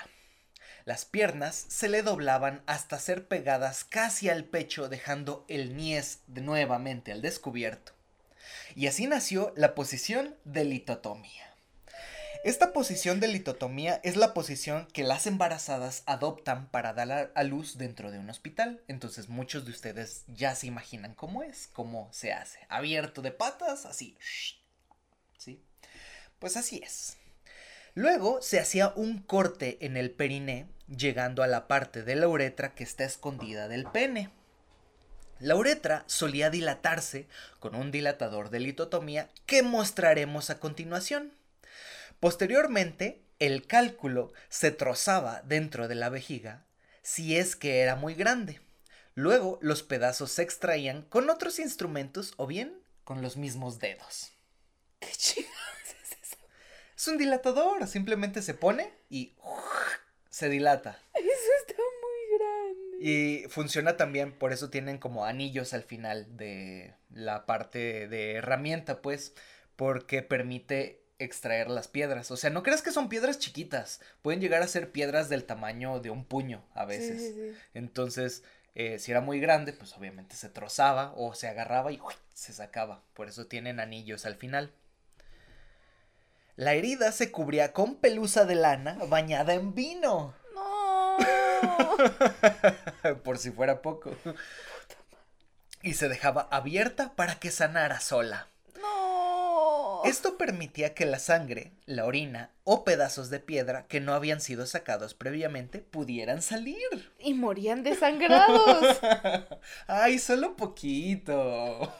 Las 0.83 1.05
piernas 1.05 1.55
se 1.55 1.87
le 1.87 2.03
doblaban 2.03 2.63
hasta 2.65 2.99
ser 2.99 3.27
pegadas 3.27 3.83
casi 3.83 4.29
al 4.29 4.43
pecho, 4.43 4.89
dejando 4.89 5.45
el 5.47 5.77
niés 5.77 6.19
de 6.27 6.41
nuevamente 6.41 7.11
al 7.11 7.21
descubierto. 7.21 7.93
Y 8.75 8.87
así 8.87 9.07
nació 9.07 9.53
la 9.55 9.73
posición 9.73 10.35
de 10.43 10.65
litotomía. 10.65 11.50
Esta 12.43 12.73
posición 12.73 13.19
de 13.19 13.27
litotomía 13.27 14.01
es 14.03 14.15
la 14.15 14.33
posición 14.33 14.87
que 14.93 15.03
las 15.03 15.27
embarazadas 15.27 16.01
adoptan 16.07 16.69
para 16.69 16.91
dar 16.91 17.31
a, 17.35 17.43
luz 17.43 17.77
dentro 17.77 18.09
de 18.09 18.17
un 18.17 18.31
hospital. 18.31 18.81
Entonces 18.87 19.29
muchos 19.29 19.63
de 19.65 19.71
ustedes 19.71 20.23
ya 20.27 20.55
se 20.55 20.65
imaginan 20.65 21.13
cómo 21.13 21.43
es, 21.43 21.69
cómo 21.71 22.09
se 22.11 22.33
hace. 22.33 22.57
Abierto 22.67 23.21
de 23.21 23.31
patas, 23.31 23.85
así. 23.85 24.17
¿Sí? 25.37 25.61
Pues 26.39 26.57
así 26.57 26.81
es. 26.83 27.17
Luego 27.93 28.41
se 28.41 28.59
hacía 28.59 28.91
un 28.95 29.19
corte 29.19 29.77
en 29.85 29.95
el 29.95 30.09
periné, 30.09 30.67
llegando 30.87 31.43
a 31.43 31.47
la 31.47 31.67
parte 31.67 32.01
de 32.01 32.15
la 32.15 32.27
uretra 32.27 32.73
que 32.73 32.83
está 32.83 33.03
escondida 33.03 33.67
del 33.67 33.85
pene. 33.85 34.31
La 35.37 35.55
uretra 35.55 36.05
solía 36.07 36.49
dilatarse 36.49 37.27
con 37.59 37.75
un 37.75 37.91
dilatador 37.91 38.49
de 38.49 38.61
litotomía 38.61 39.29
que 39.45 39.61
mostraremos 39.61 40.49
a 40.49 40.59
continuación. 40.59 41.33
Posteriormente, 42.21 43.25
el 43.39 43.65
cálculo 43.65 44.31
se 44.47 44.69
trozaba 44.69 45.41
dentro 45.41 45.87
de 45.87 45.95
la 45.95 46.09
vejiga 46.09 46.67
si 47.01 47.35
es 47.35 47.55
que 47.55 47.79
era 47.79 47.95
muy 47.95 48.13
grande. 48.13 48.61
Luego 49.15 49.57
los 49.63 49.81
pedazos 49.81 50.31
se 50.31 50.43
extraían 50.43 51.01
con 51.01 51.31
otros 51.31 51.57
instrumentos 51.57 52.35
o 52.37 52.45
bien 52.45 52.79
con 53.03 53.23
los 53.23 53.37
mismos 53.37 53.79
dedos. 53.79 54.33
Qué 54.99 55.09
chido. 55.17 55.49
Es 56.95 57.07
un 57.07 57.17
dilatador, 57.17 57.87
simplemente 57.87 58.43
se 58.43 58.53
pone 58.53 58.93
y 59.09 59.35
se 60.29 60.47
dilata. 60.47 60.99
Eso 61.15 61.51
está 61.61 61.81
muy 62.03 62.37
grande. 62.37 62.97
Y 62.99 63.49
funciona 63.49 63.97
también, 63.97 64.31
por 64.31 64.53
eso 64.53 64.69
tienen 64.69 64.99
como 64.99 65.25
anillos 65.25 65.73
al 65.73 65.81
final 65.81 66.37
de 66.37 66.93
la 67.09 67.47
parte 67.47 68.07
de 68.07 68.33
herramienta, 68.33 69.01
pues, 69.01 69.33
porque 69.75 70.21
permite 70.21 71.00
extraer 71.23 71.69
las 71.69 71.87
piedras. 71.87 72.31
O 72.31 72.37
sea, 72.37 72.49
no 72.49 72.63
creas 72.63 72.81
que 72.81 72.91
son 72.91 73.09
piedras 73.09 73.39
chiquitas, 73.39 74.01
pueden 74.21 74.41
llegar 74.41 74.61
a 74.61 74.67
ser 74.67 74.91
piedras 74.91 75.29
del 75.29 75.43
tamaño 75.43 75.99
de 75.99 76.09
un 76.09 76.25
puño 76.25 76.63
a 76.73 76.85
veces. 76.85 77.21
Sí, 77.21 77.33
sí, 77.33 77.51
sí. 77.51 77.57
Entonces, 77.73 78.43
eh, 78.75 78.99
si 78.99 79.11
era 79.11 79.21
muy 79.21 79.39
grande, 79.39 79.73
pues 79.73 79.95
obviamente 79.97 80.35
se 80.35 80.49
trozaba 80.49 81.13
o 81.17 81.33
se 81.33 81.47
agarraba 81.47 81.91
y 81.91 81.99
se 82.33 82.53
sacaba. 82.53 83.01
Por 83.13 83.27
eso 83.27 83.47
tienen 83.47 83.79
anillos 83.79 84.25
al 84.25 84.35
final. 84.35 84.71
La 86.55 86.73
herida 86.73 87.11
se 87.11 87.31
cubría 87.31 87.73
con 87.73 87.95
pelusa 87.95 88.45
de 88.45 88.55
lana 88.55 88.97
bañada 89.07 89.53
en 89.53 89.73
vino. 89.73 90.33
No. 90.53 91.17
Por 93.23 93.37
si 93.37 93.51
fuera 93.51 93.81
poco. 93.81 94.15
Y 95.81 95.93
se 95.95 96.07
dejaba 96.09 96.47
abierta 96.51 97.13
para 97.15 97.39
que 97.39 97.51
sanara 97.51 97.99
sola. 97.99 98.47
No. 100.03 100.09
Esto 100.09 100.37
permitía 100.37 100.93
que 100.93 101.05
la 101.05 101.19
sangre, 101.19 101.73
la 101.85 102.05
orina 102.05 102.51
o 102.63 102.83
pedazos 102.83 103.29
de 103.29 103.39
piedra 103.39 103.85
que 103.87 103.99
no 103.99 104.13
habían 104.13 104.41
sido 104.41 104.65
sacados 104.65 105.13
previamente 105.13 105.79
pudieran 105.79 106.41
salir. 106.41 107.11
Y 107.19 107.33
morían 107.33 107.83
desangrados. 107.83 108.99
Ay, 109.87 110.19
solo 110.19 110.55
poquito. 110.55 111.93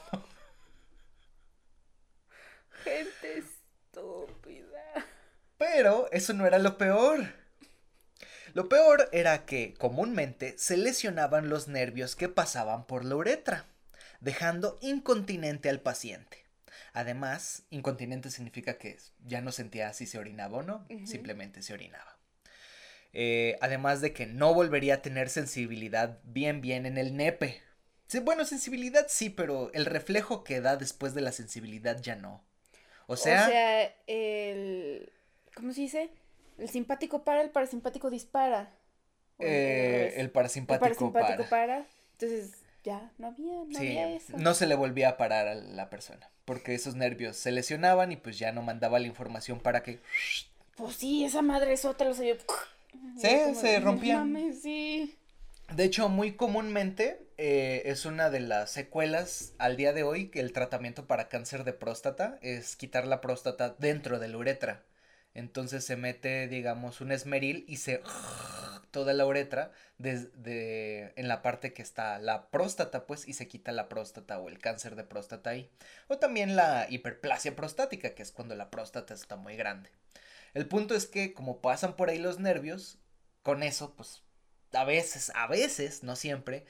Gente 2.84 3.38
estúpida. 3.38 5.06
Pero 5.58 6.08
eso 6.10 6.32
no 6.32 6.46
era 6.46 6.58
lo 6.58 6.78
peor. 6.78 7.42
Lo 8.54 8.68
peor 8.68 9.08
era 9.12 9.46
que 9.46 9.74
comúnmente 9.78 10.54
se 10.58 10.76
lesionaban 10.76 11.48
los 11.48 11.68
nervios 11.68 12.16
que 12.16 12.28
pasaban 12.28 12.84
por 12.84 13.04
la 13.04 13.16
uretra, 13.16 13.64
dejando 14.20 14.78
incontinente 14.82 15.70
al 15.70 15.80
paciente. 15.80 16.41
Además, 16.92 17.64
incontinente 17.70 18.30
significa 18.30 18.76
que 18.76 18.98
ya 19.24 19.40
no 19.40 19.50
sentía 19.52 19.92
si 19.92 20.06
se 20.06 20.18
orinaba 20.18 20.58
o 20.58 20.62
no, 20.62 20.86
simplemente 21.04 21.62
se 21.62 21.72
orinaba. 21.72 22.18
Eh, 23.14 23.56
además 23.60 24.00
de 24.00 24.12
que 24.12 24.26
no 24.26 24.54
volvería 24.54 24.94
a 24.94 25.02
tener 25.02 25.28
sensibilidad 25.28 26.18
bien 26.24 26.60
bien 26.60 26.86
en 26.86 26.96
el 26.98 27.16
nepe. 27.16 27.60
Sí, 28.06 28.20
bueno, 28.20 28.44
sensibilidad 28.44 29.06
sí, 29.08 29.30
pero 29.30 29.70
el 29.72 29.86
reflejo 29.86 30.44
que 30.44 30.60
da 30.60 30.76
después 30.76 31.14
de 31.14 31.22
la 31.22 31.32
sensibilidad 31.32 32.00
ya 32.00 32.16
no. 32.16 32.42
O 33.06 33.16
sea, 33.16 33.44
o 33.46 33.50
sea, 33.50 33.94
el. 34.06 35.10
¿Cómo 35.54 35.72
se 35.72 35.82
dice? 35.82 36.10
El 36.58 36.68
simpático 36.68 37.24
para, 37.24 37.42
el 37.42 37.50
parasimpático 37.50 38.10
dispara. 38.10 38.70
Eh, 39.38 40.12
el 40.14 40.22
El 40.22 40.30
parasimpático, 40.30 41.12
parasimpático 41.12 41.48
para. 41.48 41.66
para. 41.78 41.86
Entonces, 42.12 42.61
ya, 42.84 43.10
no 43.18 43.28
había, 43.28 43.54
no 43.66 43.66
Sí, 43.70 43.76
había 43.88 44.14
eso. 44.14 44.32
no 44.36 44.54
se 44.54 44.66
le 44.66 44.74
volvía 44.74 45.10
a 45.10 45.16
parar 45.16 45.48
a 45.48 45.54
la 45.54 45.88
persona, 45.90 46.28
porque 46.44 46.74
esos 46.74 46.94
nervios 46.96 47.36
se 47.36 47.52
lesionaban 47.52 48.12
y 48.12 48.16
pues 48.16 48.38
ya 48.38 48.52
no 48.52 48.62
mandaba 48.62 48.98
la 48.98 49.06
información 49.06 49.60
para 49.60 49.82
que... 49.82 50.00
Pues 50.76 50.96
sí, 50.96 51.24
esa 51.24 51.42
madre 51.42 51.76
sota 51.76 52.04
lo 52.04 52.14
sabía. 52.14 52.36
Sí, 53.18 53.28
se 53.54 53.80
rompían. 53.80 54.32
mames, 54.32 54.62
sí. 54.62 55.16
De 55.74 55.84
hecho, 55.84 56.08
muy 56.08 56.32
comúnmente 56.32 57.26
eh, 57.38 57.82
es 57.86 58.04
una 58.04 58.30
de 58.30 58.40
las 58.40 58.70
secuelas 58.70 59.54
al 59.58 59.76
día 59.76 59.92
de 59.92 60.02
hoy 60.02 60.28
que 60.28 60.40
el 60.40 60.52
tratamiento 60.52 61.06
para 61.06 61.28
cáncer 61.28 61.64
de 61.64 61.72
próstata 61.72 62.38
es 62.42 62.76
quitar 62.76 63.06
la 63.06 63.20
próstata 63.20 63.74
dentro 63.78 64.18
de 64.18 64.28
la 64.28 64.36
uretra. 64.38 64.82
Entonces 65.34 65.84
se 65.84 65.96
mete, 65.96 66.48
digamos, 66.48 67.00
un 67.00 67.12
esmeril 67.12 67.64
y 67.68 67.78
se 67.78 68.02
toda 68.90 69.14
la 69.14 69.26
uretra 69.26 69.72
desde 69.98 71.18
en 71.18 71.28
la 71.28 71.42
parte 71.42 71.72
que 71.72 71.82
está 71.82 72.18
la 72.18 72.50
próstata, 72.50 73.06
pues, 73.06 73.26
y 73.26 73.32
se 73.32 73.48
quita 73.48 73.72
la 73.72 73.88
próstata 73.88 74.38
o 74.38 74.48
el 74.48 74.58
cáncer 74.58 74.96
de 74.96 75.04
próstata 75.04 75.50
ahí. 75.50 75.70
O 76.08 76.18
también 76.18 76.56
la 76.56 76.86
hiperplasia 76.90 77.56
prostática, 77.56 78.14
que 78.14 78.22
es 78.22 78.32
cuando 78.32 78.54
la 78.54 78.70
próstata 78.70 79.14
está 79.14 79.36
muy 79.36 79.56
grande. 79.56 79.90
El 80.54 80.66
punto 80.66 80.94
es 80.94 81.06
que 81.06 81.32
como 81.32 81.60
pasan 81.62 81.96
por 81.96 82.10
ahí 82.10 82.18
los 82.18 82.38
nervios, 82.38 82.98
con 83.42 83.62
eso, 83.62 83.94
pues, 83.96 84.22
a 84.72 84.84
veces, 84.84 85.32
a 85.34 85.46
veces, 85.46 86.02
no 86.02 86.16
siempre, 86.16 86.66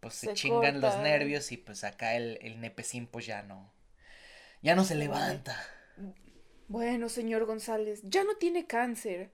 pues 0.00 0.14
se, 0.14 0.32
chingan 0.34 0.80
los 0.80 0.96
nervios 0.98 1.52
y 1.52 1.58
pues 1.58 1.84
acá 1.84 2.16
el, 2.16 2.38
el 2.42 2.60
nepecín 2.60 3.06
pues 3.06 3.26
ya 3.26 3.42
no, 3.42 3.72
ya 4.62 4.74
no 4.74 4.84
se 4.84 4.94
levanta. 4.94 5.56
Bueno, 6.70 7.08
señor 7.08 7.46
González, 7.46 8.00
ya 8.04 8.22
no 8.22 8.36
tiene 8.36 8.68
cáncer. 8.68 9.32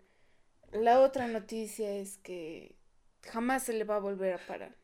La 0.72 1.00
otra 1.00 1.28
noticia 1.28 1.92
es 1.92 2.16
que 2.16 2.74
jamás 3.30 3.64
se 3.64 3.74
le 3.74 3.84
va 3.84 3.96
a 3.96 3.98
volver 3.98 4.32
a 4.32 4.46
parar. 4.46 4.74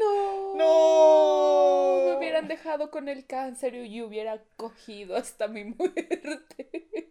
No. 0.00 0.54
No. 0.56 2.08
Me 2.08 2.16
hubieran 2.16 2.48
dejado 2.48 2.90
con 2.90 3.10
el 3.10 3.26
cáncer 3.26 3.74
y 3.74 4.00
hubiera 4.00 4.42
cogido 4.56 5.14
hasta 5.14 5.46
mi 5.46 5.64
muerte. 5.64 7.10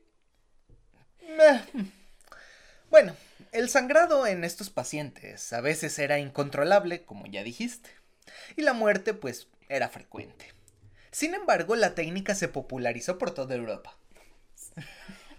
Bueno, 2.90 3.16
el 3.52 3.70
sangrado 3.70 4.26
en 4.26 4.44
estos 4.44 4.72
pacientes 4.72 5.54
a 5.54 5.62
veces 5.62 6.00
era 6.00 6.18
incontrolable, 6.18 7.06
como 7.06 7.28
ya 7.28 7.44
dijiste, 7.44 7.92
y 8.56 8.64
la 8.64 8.74
muerte 8.74 9.14
pues 9.14 9.50
era 9.70 9.88
frecuente. 9.90 10.52
Sin 11.12 11.36
embargo, 11.36 11.76
la 11.76 11.94
técnica 11.94 12.34
se 12.34 12.48
popularizó 12.48 13.20
por 13.20 13.36
toda 13.36 13.54
Europa. 13.54 14.00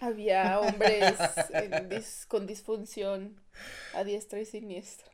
Había 0.05 0.59
hombres 0.59 2.25
con 2.27 2.45
disfunción 2.45 3.41
a 3.95 4.03
diestra 4.03 4.39
y 4.39 4.45
siniestra. 4.45 5.09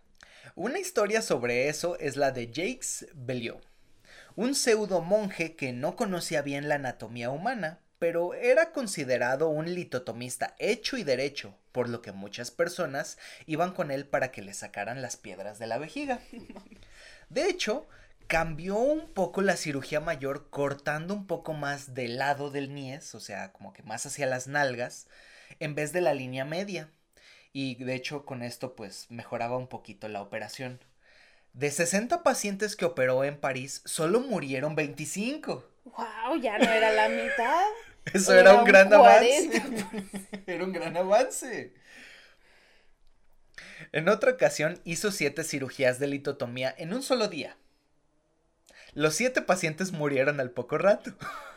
Una 0.56 0.80
historia 0.80 1.22
sobre 1.22 1.70
eso 1.70 1.98
es 2.00 2.18
la 2.18 2.32
de 2.32 2.52
Jacques 2.52 3.08
Belliot, 3.14 3.66
un 4.36 4.54
pseudo 4.54 5.00
monje 5.00 5.56
que 5.56 5.72
no 5.72 5.96
conocía 5.96 6.42
bien 6.42 6.68
la 6.68 6.76
anatomía 6.76 7.30
humana, 7.30 7.80
pero 8.00 8.34
era 8.34 8.74
considerado 8.74 9.48
un 9.48 9.74
litotomista 9.74 10.56
hecho 10.60 10.98
y 10.98 11.04
derecho, 11.04 11.56
por 11.72 11.88
lo 11.88 12.02
que 12.02 12.12
muchas 12.12 12.52
personas 12.52 13.18
iban 13.46 13.72
con 13.72 13.92
él 13.92 14.06
para 14.06 14.32
que 14.32 14.42
le 14.42 14.54
sacaran 14.54 15.02
las 15.02 15.16
piedras 15.16 15.58
de 15.58 15.68
la 15.68 15.78
vejiga. 15.78 16.20
De 17.30 17.48
hecho, 17.48 17.88
cambió 18.32 18.78
un 18.78 19.14
poco 19.14 19.42
la 19.42 19.58
cirugía 19.58 20.00
mayor 20.00 20.50
cortando 20.50 21.14
un 21.14 21.28
poco 21.28 21.52
más 21.52 21.94
del 21.94 22.18
lado 22.18 22.50
del 22.50 22.74
niés, 22.74 23.14
o 23.14 23.20
sea, 23.20 23.52
como 23.52 23.74
que 23.74 23.84
más 23.84 24.06
hacia 24.06 24.26
las 24.26 24.48
nalgas, 24.48 25.10
en 25.60 25.76
vez 25.76 25.92
de 25.92 26.00
la 26.00 26.14
línea 26.14 26.46
media. 26.46 26.90
Y 27.52 27.76
de 27.84 27.94
hecho 27.94 28.26
con 28.26 28.42
esto 28.42 28.74
pues 28.74 29.08
mejoraba 29.10 29.58
un 29.58 29.68
poquito 29.68 30.08
la 30.08 30.22
operación. 30.22 30.80
De 31.52 31.72
60 31.72 32.24
pacientes 32.24 32.78
que 32.78 32.86
operó 32.86 33.26
en 33.26 33.38
París, 33.38 33.82
solo 33.84 34.22
murieron 34.22 34.76
25. 34.76 35.70
¡Wow! 35.84 36.40
Ya 36.42 36.58
no 36.58 36.72
era 36.72 36.90
la 36.90 37.10
mitad. 37.10 37.66
Eso 38.14 38.34
era, 38.34 38.56
un, 38.56 38.64
gran 38.64 38.94
avance. 38.94 39.62
era 40.48 40.64
un 40.64 40.72
gran 40.72 40.96
avance. 40.96 41.74
En 43.92 44.08
otra 44.08 44.32
ocasión 44.32 44.80
hizo 44.86 45.12
siete 45.12 45.44
cirugías 45.44 46.00
de 46.00 46.08
litotomía 46.08 46.74
en 46.78 46.94
un 46.94 47.04
solo 47.04 47.28
día. 47.28 47.58
Los 48.94 49.16
siete 49.16 49.42
pacientes 49.42 49.92
murieron 49.92 50.40
al 50.40 50.52
poco 50.52 50.78
rato. 50.78 51.12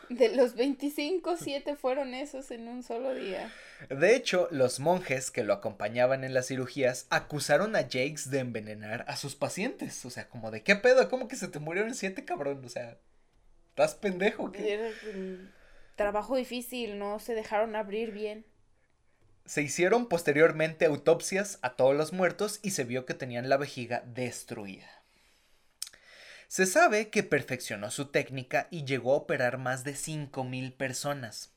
De 0.09 0.35
los 0.35 0.55
25, 0.55 1.37
siete 1.37 1.77
fueron 1.77 2.15
esos 2.15 2.51
en 2.51 2.69
un 2.69 2.83
solo 2.83 3.15
día. 3.15 3.51
De 3.89 4.15
hecho, 4.15 4.49
los 4.51 4.79
monjes 4.79 5.31
que 5.31 5.43
lo 5.43 5.53
acompañaban 5.53 6.25
en 6.25 6.35
las 6.35 6.49
cirugías 6.49 7.07
acusaron 7.11 7.75
a 7.75 7.83
Jakes 7.83 8.31
de 8.31 8.41
envenenar 8.41 9.05
a 9.09 9.17
sus 9.17 9.35
pacientes. 9.35 10.05
O 10.05 10.11
sea, 10.11 10.29
como 10.29 10.51
de 10.51 10.63
qué 10.63 10.77
pedo, 10.77 11.09
¿cómo 11.09 11.27
que 11.27 11.37
se 11.37 11.49
te 11.49 11.59
murieron 11.59 11.95
siete, 11.95 12.25
cabrón? 12.25 12.63
O 12.65 12.69
sea, 12.69 12.99
¿estás 13.71 13.95
pendejo? 13.95 14.53
trabajo 15.97 16.37
difícil, 16.37 16.99
no 16.99 17.19
se 17.19 17.35
dejaron 17.35 17.77
abrir 17.77 18.11
bien. 18.11 18.45
Se 19.47 19.63
hicieron 19.63 20.09
posteriormente 20.09 20.87
autopsias 20.87 21.59
a 21.63 21.77
todos 21.77 21.95
los 21.95 22.13
muertos 22.13 22.61
y 22.63 22.71
se 22.71 22.85
vio 22.85 23.05
que 23.05 23.15
tenían 23.15 23.49
la 23.49 23.59
vejiga 23.59 24.03
destruida. 24.07 24.89
Se 26.49 26.67
sabe 26.67 27.11
que 27.11 27.23
perfeccionó 27.23 27.91
su 27.91 28.07
técnica 28.07 28.69
y 28.71 28.85
llegó 28.85 29.13
a 29.15 29.19
operar 29.19 29.59
más 29.59 29.85
de 29.85 29.95
5.000 29.95 30.77
personas. 30.77 31.53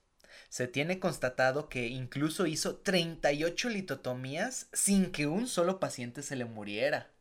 Se 0.49 0.67
tiene 0.67 0.99
constatado 0.99 1.69
que 1.69 1.87
incluso 1.87 2.45
hizo 2.45 2.77
38 2.77 3.69
litotomías 3.69 4.67
sin 4.73 5.11
que 5.11 5.27
un 5.27 5.47
solo 5.47 5.79
paciente 5.79 6.23
se 6.23 6.35
le 6.35 6.45
muriera. 6.45 7.11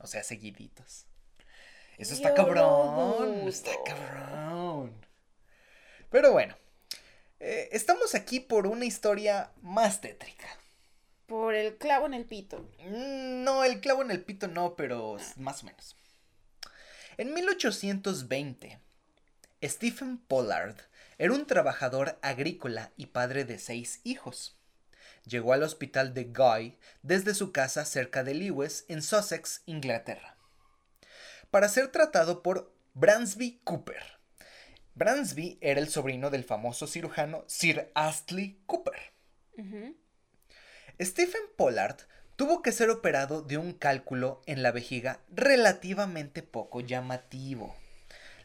O 0.00 0.06
sea, 0.06 0.22
seguiditos. 0.22 1.06
Eso 1.98 2.14
está 2.14 2.34
cabrón. 2.34 3.48
Está 3.48 3.72
cabrón. 3.84 4.92
Pero 6.10 6.32
bueno, 6.32 6.56
eh, 7.40 7.68
estamos 7.72 8.14
aquí 8.14 8.40
por 8.40 8.66
una 8.66 8.84
historia 8.84 9.52
más 9.62 10.00
tétrica. 10.00 10.46
Por 11.26 11.54
el 11.54 11.76
clavo 11.76 12.06
en 12.06 12.14
el 12.14 12.24
pito. 12.24 12.58
Mm, 12.86 13.44
no, 13.44 13.64
el 13.64 13.80
clavo 13.80 14.02
en 14.02 14.10
el 14.10 14.24
pito 14.24 14.48
no, 14.48 14.74
pero 14.76 15.16
más 15.36 15.62
o 15.62 15.66
menos. 15.66 15.96
En 17.18 17.34
1820, 17.34 18.78
Stephen 19.64 20.18
Pollard 20.18 20.76
era 21.18 21.32
un 21.32 21.48
trabajador 21.48 22.16
agrícola 22.22 22.92
y 22.96 23.06
padre 23.06 23.44
de 23.44 23.58
seis 23.58 24.00
hijos. 24.04 24.56
Llegó 25.26 25.52
al 25.52 25.64
hospital 25.64 26.14
de 26.14 26.26
Guy 26.26 26.78
desde 27.02 27.34
su 27.34 27.50
casa 27.50 27.84
cerca 27.86 28.22
de 28.22 28.34
Lewes, 28.34 28.84
en 28.86 29.02
Sussex, 29.02 29.62
Inglaterra, 29.66 30.36
para 31.50 31.68
ser 31.68 31.88
tratado 31.88 32.40
por 32.40 32.72
Bransby 32.94 33.62
Cooper. 33.64 34.20
Bransby 34.94 35.58
era 35.60 35.80
el 35.80 35.88
sobrino 35.88 36.30
del 36.30 36.44
famoso 36.44 36.86
cirujano 36.86 37.42
Sir 37.48 37.90
Astley 37.96 38.62
Cooper. 38.66 39.12
Stephen 41.00 41.42
Pollard 41.56 41.98
tuvo 42.38 42.62
que 42.62 42.70
ser 42.70 42.88
operado 42.88 43.42
de 43.42 43.58
un 43.58 43.72
cálculo 43.72 44.42
en 44.46 44.62
la 44.62 44.70
vejiga 44.70 45.18
relativamente 45.28 46.44
poco 46.44 46.80
llamativo. 46.80 47.74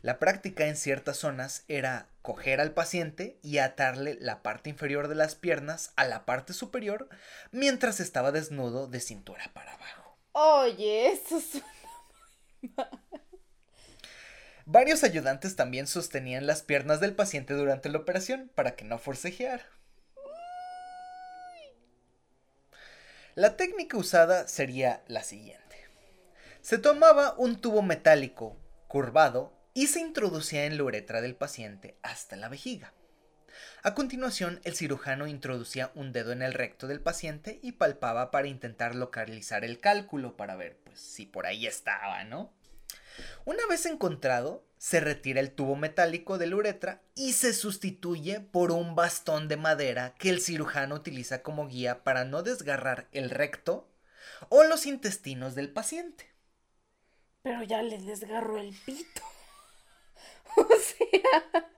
La 0.01 0.17
práctica 0.17 0.65
en 0.65 0.77
ciertas 0.77 1.17
zonas 1.17 1.63
era 1.67 2.07
coger 2.23 2.59
al 2.59 2.71
paciente 2.71 3.37
y 3.43 3.59
atarle 3.59 4.17
la 4.19 4.41
parte 4.41 4.71
inferior 4.71 5.09
de 5.09 5.13
las 5.13 5.35
piernas 5.35 5.93
a 5.95 6.05
la 6.05 6.25
parte 6.25 6.53
superior 6.53 7.07
mientras 7.51 7.99
estaba 7.99 8.31
desnudo 8.31 8.87
de 8.87 8.99
cintura 8.99 9.51
para 9.53 9.75
abajo. 9.75 10.17
Oye, 10.31 11.11
eso 11.11 11.39
suena 11.39 11.67
muy 12.63 12.73
mal. 12.75 12.99
Varios 14.65 15.03
ayudantes 15.03 15.55
también 15.55 15.85
sostenían 15.85 16.47
las 16.47 16.63
piernas 16.63 16.99
del 16.99 17.13
paciente 17.13 17.53
durante 17.53 17.89
la 17.89 17.99
operación 17.99 18.49
para 18.55 18.75
que 18.75 18.85
no 18.85 18.97
forcejeara. 18.97 19.63
La 23.35 23.57
técnica 23.57 23.97
usada 23.97 24.47
sería 24.47 25.01
la 25.07 25.23
siguiente. 25.23 25.89
Se 26.61 26.77
tomaba 26.77 27.33
un 27.39 27.59
tubo 27.59 27.81
metálico 27.81 28.55
curvado 28.87 29.51
y 29.73 29.87
se 29.87 30.01
introducía 30.01 30.65
en 30.65 30.77
la 30.77 30.83
uretra 30.83 31.19
del 31.19 31.35
paciente 31.35 31.97
hasta 32.03 32.35
la 32.35 32.47
vejiga. 32.47 32.93
A 33.81 33.95
continuación, 33.95 34.61
el 34.63 34.75
cirujano 34.75 35.25
introducía 35.25 35.91
un 35.95 36.11
dedo 36.11 36.31
en 36.31 36.43
el 36.43 36.53
recto 36.53 36.85
del 36.85 37.01
paciente 37.01 37.59
y 37.63 37.71
palpaba 37.71 38.29
para 38.29 38.47
intentar 38.47 38.93
localizar 38.93 39.65
el 39.65 39.79
cálculo 39.79 40.37
para 40.37 40.55
ver 40.55 40.77
pues 40.83 40.99
si 40.99 41.25
por 41.25 41.47
ahí 41.47 41.65
estaba, 41.65 42.23
¿no? 42.25 42.53
Una 43.45 43.65
vez 43.67 43.85
encontrado, 43.85 44.65
se 44.77 44.99
retira 44.99 45.39
el 45.39 45.51
tubo 45.51 45.75
metálico 45.75 46.37
de 46.37 46.47
la 46.47 46.55
uretra 46.55 47.01
y 47.15 47.33
se 47.33 47.53
sustituye 47.53 48.39
por 48.39 48.71
un 48.71 48.95
bastón 48.95 49.47
de 49.47 49.57
madera 49.57 50.13
que 50.17 50.29
el 50.29 50.41
cirujano 50.41 50.95
utiliza 50.95 51.41
como 51.41 51.67
guía 51.67 52.03
para 52.03 52.25
no 52.25 52.43
desgarrar 52.43 53.07
el 53.11 53.29
recto 53.29 53.89
o 54.49 54.63
los 54.63 54.85
intestinos 54.85 55.55
del 55.55 55.71
paciente. 55.71 56.29
Pero 57.43 57.63
ya 57.63 57.81
le 57.81 57.97
desgarró 57.97 58.57
el 58.57 58.73
pito. 58.85 59.21
o 60.57 60.67
sea... 60.67 61.69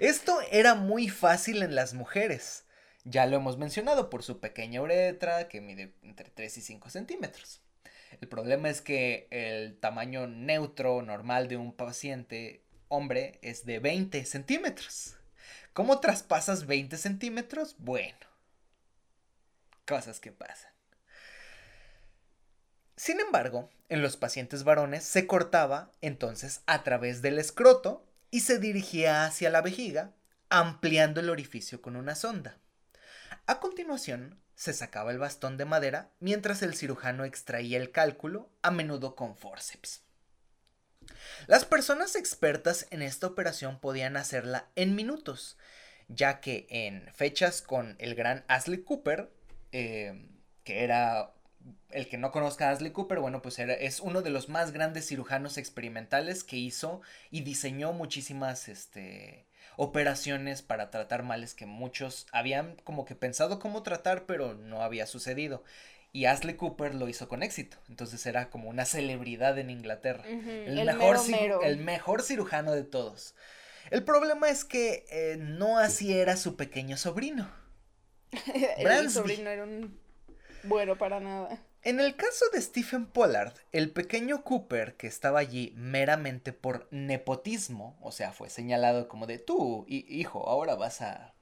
Esto 0.00 0.38
era 0.50 0.74
muy 0.74 1.08
fácil 1.08 1.62
en 1.62 1.74
las 1.74 1.94
mujeres. 1.94 2.64
Ya 3.04 3.24
lo 3.26 3.36
hemos 3.36 3.56
mencionado 3.56 4.10
por 4.10 4.22
su 4.22 4.40
pequeña 4.40 4.82
uretra 4.82 5.48
que 5.48 5.60
mide 5.60 5.94
entre 6.02 6.28
3 6.30 6.58
y 6.58 6.60
5 6.60 6.90
centímetros. 6.90 7.62
El 8.20 8.28
problema 8.28 8.68
es 8.68 8.80
que 8.80 9.26
el 9.30 9.78
tamaño 9.78 10.26
neutro 10.26 11.02
normal 11.02 11.48
de 11.48 11.56
un 11.56 11.72
paciente 11.72 12.62
hombre 12.88 13.38
es 13.42 13.64
de 13.66 13.78
20 13.78 14.24
centímetros. 14.24 15.16
¿Cómo 15.72 16.00
traspasas 16.00 16.66
20 16.66 16.96
centímetros? 16.96 17.76
Bueno, 17.78 18.26
cosas 19.84 20.20
que 20.20 20.32
pasan. 20.32 20.72
Sin 22.96 23.20
embargo, 23.20 23.68
en 23.90 24.00
los 24.00 24.16
pacientes 24.16 24.64
varones 24.64 25.04
se 25.04 25.26
cortaba 25.26 25.92
entonces 26.00 26.62
a 26.66 26.82
través 26.82 27.20
del 27.20 27.38
escroto 27.38 28.06
y 28.30 28.40
se 28.40 28.58
dirigía 28.58 29.26
hacia 29.26 29.50
la 29.50 29.60
vejiga, 29.60 30.12
ampliando 30.48 31.20
el 31.20 31.28
orificio 31.28 31.82
con 31.82 31.96
una 31.96 32.14
sonda. 32.14 32.58
A 33.46 33.60
continuación, 33.60 34.40
se 34.56 34.72
sacaba 34.72 35.12
el 35.12 35.18
bastón 35.18 35.56
de 35.58 35.66
madera 35.66 36.10
mientras 36.18 36.62
el 36.62 36.74
cirujano 36.74 37.24
extraía 37.24 37.78
el 37.78 37.92
cálculo, 37.92 38.50
a 38.62 38.72
menudo 38.72 39.14
con 39.14 39.36
forceps. 39.36 40.02
Las 41.46 41.64
personas 41.64 42.16
expertas 42.16 42.88
en 42.90 43.02
esta 43.02 43.28
operación 43.28 43.78
podían 43.78 44.16
hacerla 44.16 44.70
en 44.74 44.96
minutos, 44.96 45.56
ya 46.08 46.40
que 46.40 46.66
en 46.70 47.08
fechas 47.12 47.62
con 47.62 47.96
el 48.00 48.14
gran 48.14 48.44
Ashley 48.48 48.82
Cooper, 48.82 49.30
eh, 49.70 50.28
que 50.64 50.82
era 50.82 51.35
el 51.90 52.08
que 52.08 52.18
no 52.18 52.32
conozca 52.32 52.68
a 52.68 52.72
Ashley 52.72 52.92
Cooper, 52.92 53.20
bueno, 53.20 53.42
pues 53.42 53.58
era, 53.58 53.74
es 53.74 54.00
uno 54.00 54.22
de 54.22 54.30
los 54.30 54.48
más 54.48 54.72
grandes 54.72 55.06
cirujanos 55.06 55.58
experimentales 55.58 56.44
que 56.44 56.56
hizo 56.56 57.00
y 57.30 57.40
diseñó 57.42 57.92
muchísimas 57.92 58.68
este, 58.68 59.46
operaciones 59.76 60.62
para 60.62 60.90
tratar 60.90 61.22
males 61.22 61.54
que 61.54 61.66
muchos 61.66 62.26
habían 62.32 62.76
como 62.84 63.04
que 63.04 63.14
pensado 63.14 63.58
cómo 63.58 63.82
tratar, 63.82 64.26
pero 64.26 64.54
no 64.54 64.82
había 64.82 65.06
sucedido. 65.06 65.62
Y 66.12 66.24
Ashley 66.24 66.54
Cooper 66.54 66.94
lo 66.94 67.08
hizo 67.08 67.28
con 67.28 67.42
éxito. 67.42 67.76
Entonces 67.88 68.24
era 68.24 68.48
como 68.48 68.70
una 68.70 68.86
celebridad 68.86 69.58
en 69.58 69.68
Inglaterra. 69.68 70.24
el, 70.26 70.84
mejor 70.86 71.18
el 71.62 71.76
mejor 71.78 72.22
cirujano 72.22 72.72
de 72.72 72.84
todos. 72.84 73.34
El 73.90 74.02
problema 74.02 74.48
es 74.48 74.64
que 74.64 75.04
eh, 75.10 75.36
no 75.38 75.78
así 75.78 76.16
era 76.16 76.36
su 76.36 76.56
pequeño 76.56 76.96
sobrino. 76.96 77.50
el 78.78 79.10
sobrino 79.10 79.50
era 79.50 79.64
un 79.64 80.05
bueno 80.66 80.96
para 80.96 81.20
nada. 81.20 81.58
En 81.82 82.00
el 82.00 82.16
caso 82.16 82.44
de 82.52 82.60
Stephen 82.60 83.06
Pollard, 83.06 83.54
el 83.70 83.92
pequeño 83.92 84.42
Cooper, 84.42 84.96
que 84.96 85.06
estaba 85.06 85.38
allí 85.38 85.72
meramente 85.76 86.52
por 86.52 86.88
nepotismo, 86.90 87.96
o 88.00 88.10
sea, 88.10 88.32
fue 88.32 88.50
señalado 88.50 89.06
como 89.06 89.26
de 89.26 89.38
tú, 89.38 89.84
hijo, 89.88 90.48
ahora 90.48 90.74
vas 90.74 91.00
a 91.00 91.32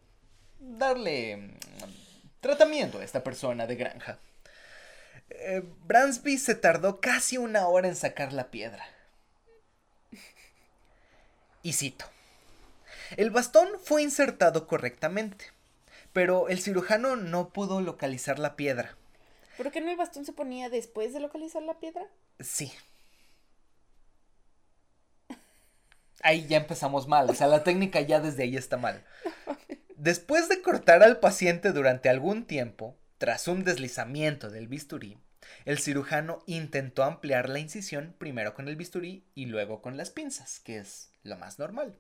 darle 0.61 1.37
mm, 1.39 1.59
tratamiento 2.41 2.99
a 2.99 3.05
esta 3.05 3.25
persona 3.25 3.67
de 3.67 3.77
granja. 3.77 4.19
Eh, 5.31 5.63
Bransby 5.87 6.37
se 6.37 6.55
tardó 6.55 7.01
casi 7.01 7.39
una 7.39 7.67
hora 7.69 7.89
en 7.89 7.97
sacar 7.97 8.33
la 8.33 8.51
piedra. 8.51 8.85
Y 11.63 11.73
cito. 11.73 12.05
El 13.17 13.31
bastón 13.31 13.69
fue 13.83 14.03
insertado 14.03 14.67
correctamente, 14.67 15.47
pero 16.13 16.49
el 16.49 16.61
cirujano 16.61 17.17
no 17.17 17.49
pudo 17.49 17.81
localizar 17.81 18.39
la 18.39 18.57
piedra. 18.57 18.97
¿Pero 19.57 19.71
qué 19.71 19.81
no 19.81 19.91
el 19.91 19.97
bastón 19.97 20.25
se 20.25 20.33
ponía 20.33 20.69
después 20.69 21.13
de 21.13 21.21
localizar 21.21 21.63
la 21.63 21.79
piedra? 21.79 22.07
Sí. 22.41 22.73
Ahí 26.23 26.47
ya 26.47 26.57
empezamos 26.57 27.07
mal, 27.07 27.29
o 27.29 27.35
sea, 27.35 27.49
la 27.49 27.65
técnica 27.65 28.01
ya 28.01 28.19
desde 28.21 28.45
ahí 28.45 28.57
está 28.57 28.77
mal. 28.77 29.05
Después 29.97 30.49
de 30.49 30.63
cortar 30.63 31.03
al 31.03 31.21
paciente 31.21 31.73
durante 31.73 32.09
algún 32.09 32.47
tiempo, 32.47 32.97
tras 33.19 33.47
un 33.47 33.63
deslizamiento 33.63 34.51
del 34.51 34.69
bisturí, 34.69 35.19
el 35.65 35.79
cirujano 35.79 36.43
intentó 36.47 37.05
ampliar 37.05 37.49
la 37.49 37.59
incisión 37.59 38.15
primero 38.19 38.55
con 38.55 38.69
el 38.69 38.77
bisturí 38.77 39.27
y 39.35 39.47
luego 39.47 39.83
con 39.83 39.97
las 39.97 40.11
pinzas, 40.11 40.61
que 40.61 40.79
es 40.79 41.11
lo 41.23 41.37
más 41.37 41.59
normal. 41.59 41.99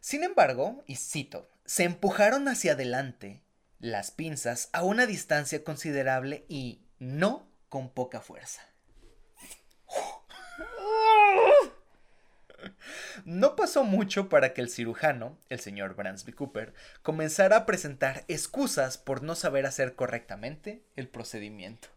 Sin 0.00 0.24
embargo, 0.24 0.82
y 0.86 0.96
cito, 0.96 1.48
se 1.64 1.84
empujaron 1.84 2.48
hacia 2.48 2.72
adelante 2.72 3.40
las 3.82 4.12
pinzas 4.12 4.70
a 4.72 4.84
una 4.84 5.06
distancia 5.06 5.62
considerable 5.64 6.46
y 6.48 6.80
no 7.00 7.46
con 7.68 7.90
poca 7.90 8.20
fuerza. 8.20 8.62
No 13.24 13.56
pasó 13.56 13.82
mucho 13.82 14.28
para 14.28 14.54
que 14.54 14.60
el 14.60 14.70
cirujano, 14.70 15.36
el 15.48 15.58
señor 15.58 15.96
Bransby 15.96 16.32
Cooper, 16.32 16.72
comenzara 17.02 17.56
a 17.56 17.66
presentar 17.66 18.24
excusas 18.28 18.98
por 18.98 19.24
no 19.24 19.34
saber 19.34 19.66
hacer 19.66 19.96
correctamente 19.96 20.84
el 20.94 21.08
procedimiento. 21.08 21.88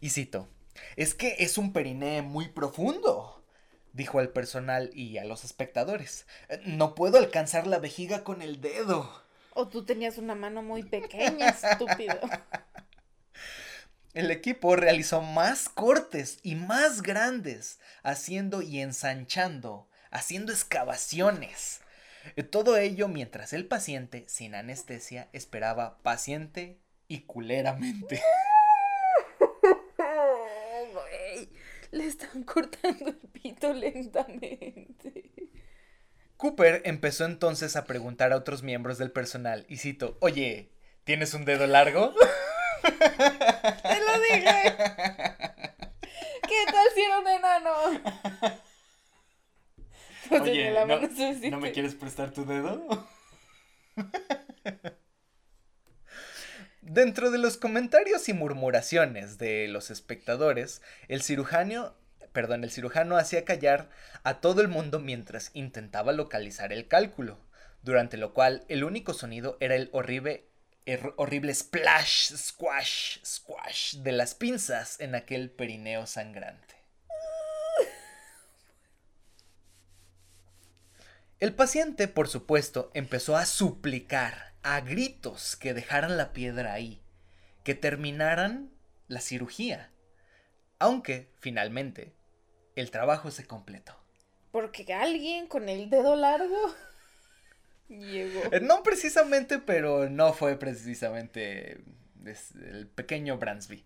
Y 0.00 0.10
cito, 0.10 0.48
es 0.96 1.14
que 1.14 1.36
es 1.38 1.58
un 1.58 1.72
periné 1.72 2.22
muy 2.22 2.48
profundo, 2.48 3.44
dijo 3.92 4.18
al 4.18 4.30
personal 4.30 4.90
y 4.94 5.18
a 5.18 5.24
los 5.24 5.44
espectadores. 5.44 6.26
No 6.64 6.96
puedo 6.96 7.18
alcanzar 7.18 7.68
la 7.68 7.78
vejiga 7.78 8.24
con 8.24 8.42
el 8.42 8.60
dedo. 8.60 9.21
O 9.54 9.68
tú 9.68 9.84
tenías 9.84 10.18
una 10.18 10.34
mano 10.34 10.62
muy 10.62 10.82
pequeña, 10.82 11.48
estúpido. 11.48 12.18
El 14.14 14.30
equipo 14.30 14.76
realizó 14.76 15.22
más 15.22 15.68
cortes 15.68 16.38
y 16.42 16.54
más 16.54 17.02
grandes, 17.02 17.80
haciendo 18.02 18.60
y 18.60 18.80
ensanchando, 18.80 19.88
haciendo 20.10 20.52
excavaciones. 20.52 21.80
Eh, 22.36 22.42
todo 22.42 22.76
ello 22.76 23.08
mientras 23.08 23.52
el 23.54 23.66
paciente, 23.66 24.24
sin 24.28 24.54
anestesia, 24.54 25.28
esperaba 25.32 25.98
paciente 26.02 26.78
y 27.08 27.20
culeramente. 27.20 28.22
Le 31.90 32.06
están 32.06 32.44
cortando 32.44 33.08
el 33.10 33.16
pito 33.16 33.72
lentamente. 33.72 35.30
Cooper 36.42 36.82
empezó 36.86 37.24
entonces 37.24 37.76
a 37.76 37.84
preguntar 37.84 38.32
a 38.32 38.36
otros 38.36 38.64
miembros 38.64 38.98
del 38.98 39.12
personal, 39.12 39.64
y 39.68 39.76
cito, 39.76 40.18
oye, 40.20 40.72
¿tienes 41.04 41.34
un 41.34 41.44
dedo 41.44 41.68
largo? 41.68 42.16
Te 42.82 42.88
lo 42.88 44.20
dije. 44.28 44.74
¿Qué 46.42 46.64
tal 46.66 46.86
si 46.96 47.00
era 47.00 47.20
un 47.20 47.28
enano? 47.28 47.72
oye, 50.30 51.48
¿no, 51.48 51.60
me 51.60 51.70
quieres 51.70 51.94
prestar 51.94 52.32
tu 52.32 52.44
dedo? 52.44 53.06
Dentro 56.80 57.30
de 57.30 57.38
los 57.38 57.56
comentarios 57.56 58.28
y 58.28 58.32
murmuraciones 58.32 59.38
de 59.38 59.68
los 59.68 59.92
espectadores, 59.92 60.82
el 61.06 61.22
cirujano 61.22 61.94
perdón, 62.32 62.64
el 62.64 62.70
cirujano 62.70 63.16
hacía 63.16 63.44
callar 63.44 63.90
a 64.24 64.40
todo 64.40 64.60
el 64.60 64.68
mundo 64.68 64.98
mientras 65.00 65.50
intentaba 65.54 66.12
localizar 66.12 66.72
el 66.72 66.88
cálculo, 66.88 67.38
durante 67.82 68.16
lo 68.16 68.32
cual 68.32 68.64
el 68.68 68.84
único 68.84 69.14
sonido 69.14 69.56
era 69.60 69.74
el 69.74 69.88
horrible, 69.92 70.46
horrible 71.16 71.54
splash, 71.54 72.32
squash, 72.34 73.18
squash 73.24 73.96
de 73.96 74.12
las 74.12 74.34
pinzas 74.34 75.00
en 75.00 75.14
aquel 75.14 75.50
perineo 75.50 76.06
sangrante. 76.06 76.74
El 81.42 81.54
paciente, 81.54 82.06
por 82.06 82.28
supuesto, 82.28 82.92
empezó 82.94 83.36
a 83.36 83.46
suplicar 83.46 84.54
a 84.62 84.80
gritos 84.80 85.56
que 85.56 85.74
dejaran 85.74 86.16
la 86.16 86.32
piedra 86.32 86.72
ahí, 86.72 87.02
que 87.64 87.74
terminaran 87.74 88.70
la 89.08 89.20
cirugía. 89.20 89.90
Aunque, 90.78 91.32
finalmente, 91.40 92.14
el 92.76 92.90
trabajo 92.90 93.30
se 93.30 93.46
completó. 93.46 93.96
Porque 94.50 94.92
alguien 94.92 95.46
con 95.46 95.68
el 95.68 95.90
dedo 95.90 96.16
largo 96.16 96.74
llegó. 97.88 98.40
Eh, 98.52 98.60
no 98.60 98.82
precisamente, 98.82 99.58
pero 99.58 100.08
no 100.08 100.32
fue 100.32 100.56
precisamente 100.56 101.82
el 102.24 102.86
pequeño 102.86 103.38
Bransby. 103.38 103.84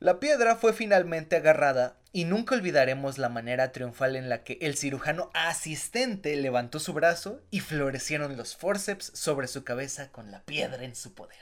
La 0.00 0.20
piedra 0.20 0.56
fue 0.56 0.72
finalmente 0.72 1.36
agarrada 1.36 1.96
y 2.12 2.24
nunca 2.24 2.54
olvidaremos 2.54 3.18
la 3.18 3.28
manera 3.28 3.72
triunfal 3.72 4.16
en 4.16 4.28
la 4.28 4.44
que 4.44 4.58
el 4.60 4.76
cirujano 4.76 5.30
asistente 5.34 6.36
levantó 6.36 6.78
su 6.78 6.92
brazo 6.92 7.40
y 7.50 7.60
florecieron 7.60 8.36
los 8.36 8.56
forceps 8.56 9.12
sobre 9.14 9.48
su 9.48 9.64
cabeza 9.64 10.10
con 10.10 10.30
la 10.30 10.42
piedra 10.42 10.84
en 10.84 10.94
su 10.94 11.14
poder. 11.14 11.38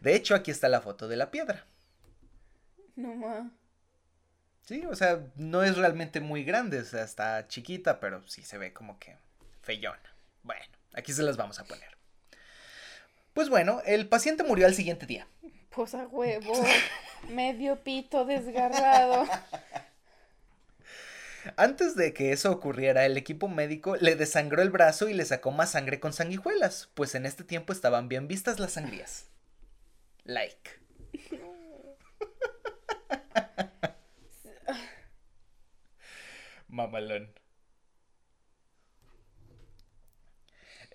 De 0.00 0.14
hecho, 0.14 0.34
aquí 0.34 0.50
está 0.50 0.68
la 0.68 0.80
foto 0.80 1.08
de 1.08 1.16
la 1.16 1.30
piedra. 1.30 1.66
No 2.96 3.14
más. 3.14 3.50
Sí, 4.64 4.84
o 4.86 4.94
sea, 4.94 5.20
no 5.36 5.62
es 5.64 5.76
realmente 5.76 6.20
muy 6.20 6.44
grande, 6.44 6.80
o 6.80 6.84
sea, 6.84 7.02
está 7.02 7.48
chiquita, 7.48 7.98
pero 7.98 8.26
sí 8.28 8.42
se 8.42 8.58
ve 8.58 8.72
como 8.72 8.98
que 8.98 9.16
feyona. 9.62 9.98
Bueno, 10.42 10.64
aquí 10.94 11.12
se 11.12 11.22
las 11.22 11.36
vamos 11.36 11.58
a 11.58 11.64
poner. 11.64 11.96
Pues 13.34 13.48
bueno, 13.48 13.80
el 13.86 14.08
paciente 14.08 14.44
murió 14.44 14.66
al 14.66 14.74
siguiente 14.74 15.06
día. 15.06 15.26
Pues 15.70 15.94
a 15.94 16.06
huevo, 16.06 16.52
medio 17.30 17.76
pito 17.82 18.24
desgarrado. 18.24 19.26
Antes 21.56 21.96
de 21.96 22.12
que 22.12 22.32
eso 22.32 22.52
ocurriera, 22.52 23.04
el 23.04 23.16
equipo 23.16 23.48
médico 23.48 23.96
le 23.96 24.14
desangró 24.14 24.62
el 24.62 24.70
brazo 24.70 25.08
y 25.08 25.14
le 25.14 25.24
sacó 25.24 25.50
más 25.50 25.72
sangre 25.72 25.98
con 25.98 26.12
sanguijuelas, 26.12 26.88
pues 26.94 27.16
en 27.16 27.26
este 27.26 27.42
tiempo 27.42 27.72
estaban 27.72 28.08
bien 28.08 28.28
vistas 28.28 28.60
las 28.60 28.72
sangrías. 28.72 29.26
Like. 30.24 30.70
Mamalón. 36.72 37.28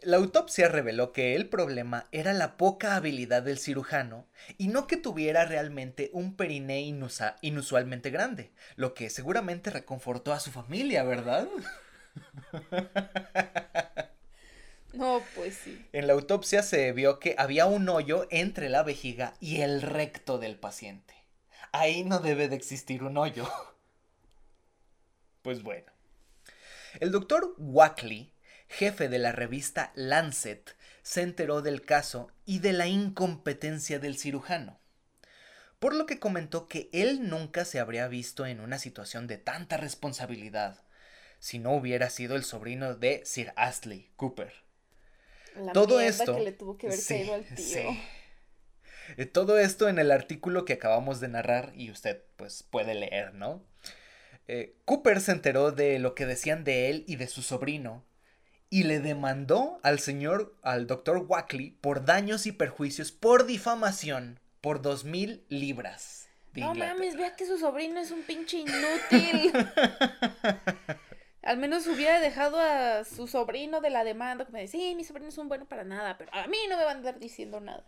La 0.02 0.18
autopsia 0.18 0.68
reveló 0.68 1.12
que 1.12 1.36
el 1.36 1.50
problema 1.50 2.08
era 2.12 2.34
la 2.34 2.58
poca 2.58 2.96
habilidad 2.96 3.44
del 3.44 3.58
cirujano 3.58 4.28
y 4.58 4.68
no 4.68 4.88
que 4.88 4.98
tuviera 4.98 5.46
realmente 5.46 6.10
un 6.14 6.36
periné 6.36 6.82
inusualmente 7.42 8.10
grande, 8.10 8.52
lo 8.76 8.94
que 8.94 9.10
seguramente 9.10 9.70
reconfortó 9.70 10.34
a 10.34 10.40
su 10.40 10.52
familia, 10.52 11.04
¿verdad? 11.04 11.48
No, 14.94 15.22
pues 15.36 15.56
sí. 15.64 15.86
En 15.94 16.08
la 16.08 16.14
autopsia 16.14 16.64
se 16.64 16.92
vio 16.92 17.20
que 17.20 17.36
había 17.38 17.68
un 17.68 17.88
hoyo 17.88 18.26
entre 18.32 18.68
la 18.68 18.82
vejiga 18.82 19.36
y 19.40 19.62
el 19.62 19.84
recto 19.84 20.40
del 20.40 20.58
paciente. 20.58 21.14
Ahí 21.72 22.04
no 22.04 22.18
debe 22.18 22.48
de 22.48 22.56
existir 22.56 23.04
un 23.04 23.18
hoyo. 23.18 23.48
Pues 25.48 25.64
bueno. 25.64 25.86
El 27.00 27.14
doctor 27.14 27.56
Wackley, 27.58 28.34
jefe 28.68 29.08
de 29.08 29.18
la 29.18 29.32
revista 29.32 29.94
Lancet, 29.96 30.76
se 31.04 31.22
enteró 31.22 31.62
del 31.62 31.84
caso 31.86 32.30
y 32.46 32.60
de 32.60 32.74
la 32.74 32.88
incompetencia 32.88 33.98
del 33.98 34.18
cirujano. 34.18 34.78
Por 35.80 35.96
lo 35.96 36.06
que 36.06 36.20
comentó 36.20 36.68
que 36.68 36.90
él 36.92 37.30
nunca 37.30 37.64
se 37.64 37.80
habría 37.80 38.10
visto 38.10 38.46
en 38.46 38.60
una 38.60 38.78
situación 38.78 39.26
de 39.26 39.38
tanta 39.38 39.78
responsabilidad 39.78 40.84
si 41.40 41.60
no 41.60 41.72
hubiera 41.72 42.10
sido 42.10 42.36
el 42.36 42.44
sobrino 42.44 42.96
de 42.96 43.22
Sir 43.24 43.54
Astley 43.56 44.12
Cooper. 44.18 44.52
La 45.56 45.72
Todo 45.72 46.02
esto- 46.02 46.36
que 46.36 46.44
le 46.44 46.52
tuvo 46.52 46.78
que 46.78 46.88
haber 46.88 47.00
sí, 47.00 47.20
caído 47.20 47.36
al 47.36 47.46
tío. 47.46 47.56
sí. 49.16 49.26
Todo 49.32 49.58
esto 49.60 49.88
en 49.88 49.98
el 49.98 50.12
artículo 50.12 50.66
que 50.66 50.74
acabamos 50.74 51.22
de 51.22 51.30
narrar 51.30 51.72
y 51.74 51.90
usted 51.90 52.22
pues 52.36 52.64
puede 52.64 52.96
leer, 52.96 53.34
¿no? 53.34 53.64
Eh, 54.48 54.76
Cooper 54.86 55.20
se 55.22 55.32
enteró 55.34 55.72
de 55.72 56.00
lo 56.00 56.16
que 56.16 56.26
decían 56.26 56.64
de 56.64 56.90
él 56.90 57.04
y 57.08 57.18
de 57.18 57.28
su 57.28 57.42
sobrino 57.42 58.06
y 58.70 58.84
le 58.84 59.00
demandó 59.00 59.80
al 59.84 60.00
señor, 60.00 60.56
al 60.62 60.88
doctor 60.88 61.18
Wackley, 61.28 61.72
por 61.72 62.06
daños 62.06 62.46
y 62.46 62.52
perjuicios 62.52 63.12
por 63.12 63.46
difamación 63.46 64.40
por 64.62 64.82
dos 64.82 65.04
mil 65.06 65.46
libras. 65.50 66.28
de 66.54 66.62
No 66.62 66.70
Inglaterra. 66.72 66.96
mames, 66.96 67.16
vea 67.16 67.36
que 67.36 67.46
su 67.46 67.58
sobrino 67.58 68.00
es 68.00 68.12
un 68.12 68.24
pinche 68.24 68.58
inútil. 68.58 69.54
Al 71.44 71.58
menos 71.58 71.88
hubiera 71.88 72.20
dejado 72.20 72.60
a 72.60 73.06
su 73.06 73.28
sobrino 73.28 73.80
de 73.80 73.90
la 73.90 74.04
demanda. 74.04 74.46
Que 74.46 74.52
me 74.52 74.62
dice, 74.62 74.78
sí, 74.78 74.96
mi 74.96 75.04
sobrino 75.06 75.30
es 75.30 75.38
un 75.38 75.48
bueno 75.48 75.66
para 75.66 75.84
nada, 75.86 76.18
pero 76.18 76.30
a 76.34 76.48
mí 76.48 76.58
no 76.70 76.78
me 76.78 76.84
van 76.84 76.96
a 76.96 77.00
andar 77.00 77.20
diciendo 77.20 77.60
nada. 77.62 77.86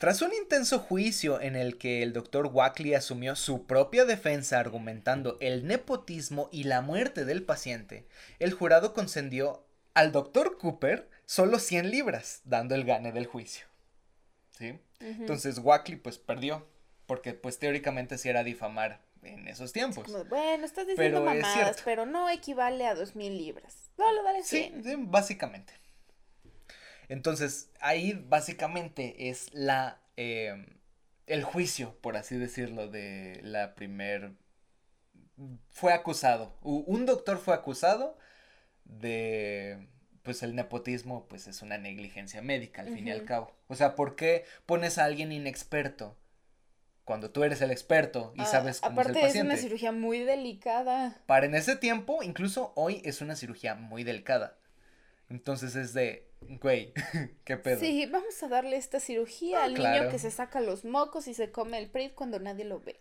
Tras 0.00 0.22
un 0.22 0.32
intenso 0.32 0.78
juicio 0.78 1.42
en 1.42 1.56
el 1.56 1.76
que 1.76 2.02
el 2.02 2.14
doctor 2.14 2.46
Wackley 2.46 2.94
asumió 2.94 3.36
su 3.36 3.66
propia 3.66 4.06
defensa 4.06 4.58
argumentando 4.58 5.36
el 5.40 5.66
nepotismo 5.66 6.48
y 6.50 6.64
la 6.64 6.80
muerte 6.80 7.26
del 7.26 7.42
paciente, 7.42 8.06
el 8.38 8.54
jurado 8.54 8.94
concedió 8.94 9.62
al 9.92 10.10
doctor 10.10 10.56
Cooper 10.56 11.10
solo 11.26 11.58
100 11.58 11.90
libras, 11.90 12.40
dando 12.46 12.74
el 12.74 12.86
gane 12.86 13.12
del 13.12 13.26
juicio. 13.26 13.66
¿Sí? 14.52 14.80
Entonces 15.00 15.58
Wackley 15.58 15.98
pues 15.98 16.16
perdió, 16.16 16.66
porque 17.04 17.34
pues 17.34 17.58
teóricamente 17.58 18.16
sí 18.16 18.30
era 18.30 18.42
difamar 18.42 19.02
en 19.22 19.48
esos 19.48 19.74
tiempos. 19.74 20.04
Como, 20.06 20.24
bueno, 20.24 20.64
estás 20.64 20.86
diciendo 20.86 21.20
Pero 21.20 21.24
mamadas, 21.26 21.76
pero 21.84 22.06
no 22.06 22.30
equivale 22.30 22.86
a 22.86 22.94
dos 22.94 23.16
mil 23.16 23.36
libras. 23.36 23.90
Solo 23.98 24.22
dale 24.22 24.42
Sí, 24.44 24.70
100. 24.72 24.82
sí, 24.82 24.94
básicamente. 24.96 25.74
Entonces, 27.10 27.70
ahí 27.80 28.14
básicamente 28.28 29.28
es 29.28 29.52
la 29.52 30.00
eh, 30.16 30.64
el 31.26 31.44
juicio, 31.44 31.96
por 32.00 32.16
así 32.16 32.38
decirlo, 32.38 32.88
de 32.88 33.40
la 33.44 33.74
primer 33.74 34.32
fue 35.70 35.92
acusado. 35.92 36.56
Un 36.62 37.06
doctor 37.06 37.38
fue 37.38 37.54
acusado 37.54 38.18
de 38.84 39.88
pues 40.22 40.42
el 40.42 40.54
nepotismo, 40.54 41.26
pues 41.28 41.46
es 41.48 41.62
una 41.62 41.78
negligencia 41.78 42.42
médica 42.42 42.82
al 42.82 42.90
fin 42.90 43.08
y 43.08 43.10
al 43.10 43.24
cabo. 43.24 43.56
O 43.68 43.74
sea, 43.74 43.94
¿por 43.96 44.16
qué 44.16 44.44
pones 44.66 44.98
a 44.98 45.04
alguien 45.04 45.32
inexperto 45.32 46.16
cuando 47.04 47.30
tú 47.30 47.42
eres 47.44 47.62
el 47.62 47.70
experto 47.70 48.32
y 48.36 48.44
Ah, 48.44 48.46
sabes 48.46 48.80
cómo 48.80 49.00
aparte 49.00 49.12
es 49.12 49.16
el 49.18 49.24
es 49.26 49.40
una 49.40 49.56
paciente? 49.56 49.56
cirugía 49.56 49.92
muy 49.92 50.20
delicada. 50.20 51.22
Para 51.26 51.46
en 51.46 51.54
ese 51.54 51.76
tiempo, 51.76 52.22
incluso 52.22 52.72
hoy 52.76 53.02
es 53.04 53.20
una 53.22 53.36
cirugía 53.36 53.74
muy 53.74 54.04
delicada. 54.04 54.58
Entonces 55.28 55.76
es 55.76 55.94
de, 55.94 56.29
güey, 56.40 56.92
qué 57.44 57.56
pedo. 57.56 57.80
Sí, 57.80 58.06
vamos 58.06 58.42
a 58.42 58.48
darle 58.48 58.76
esta 58.76 59.00
cirugía 59.00 59.60
Ah, 59.60 59.64
al 59.64 59.74
claro. 59.74 59.98
niño 60.00 60.10
que 60.12 60.18
se 60.18 60.30
saca 60.30 60.60
los 60.60 60.84
mocos 60.84 61.26
y 61.28 61.34
se 61.34 61.50
come 61.50 61.78
el 61.78 61.90
PRIT 61.90 62.14
cuando 62.14 62.38
nadie 62.40 62.64
lo 62.64 62.80
ve. 62.80 63.00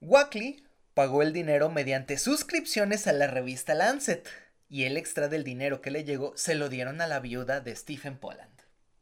Wackley 0.00 0.64
pagó 0.94 1.22
el 1.22 1.32
dinero 1.32 1.68
mediante 1.70 2.18
suscripciones 2.18 3.06
a 3.06 3.12
la 3.12 3.26
revista 3.28 3.74
Lancet 3.74 4.28
y 4.68 4.84
el 4.84 4.96
extra 4.96 5.28
del 5.28 5.44
dinero 5.44 5.80
que 5.80 5.90
le 5.92 6.04
llegó 6.04 6.36
se 6.36 6.54
lo 6.56 6.68
dieron 6.68 7.00
a 7.00 7.06
la 7.06 7.20
viuda 7.20 7.60
de 7.60 7.74
Stephen 7.76 8.18
Poland. 8.18 8.50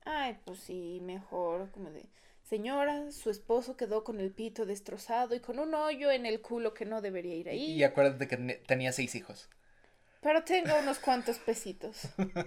Ay, 0.05 0.39
pues 0.45 0.61
sí, 0.61 1.01
mejor, 1.03 1.71
como 1.73 1.91
de, 1.91 2.09
señora, 2.43 3.11
su 3.13 3.29
esposo 3.31 3.77
quedó 3.77 4.05
con 4.05 4.21
el 4.21 4.31
pito 4.33 4.65
destrozado 4.65 5.35
y 5.35 5.41
con 5.41 5.59
un 5.59 5.75
hoyo 5.75 6.11
en 6.11 6.27
el 6.27 6.41
culo 6.41 6.75
que 6.75 6.85
no 6.87 7.01
debería 7.03 7.35
ir 7.35 7.49
ahí. 7.49 7.73
Y 7.73 7.83
acuérdate 7.85 8.29
que 8.29 8.37
tenía 8.67 8.93
seis 8.93 9.15
hijos. 9.15 9.49
Pero 10.21 10.45
tengo 10.45 10.79
unos 10.79 10.99
cuantos 10.99 11.39
pesitos. 11.39 12.03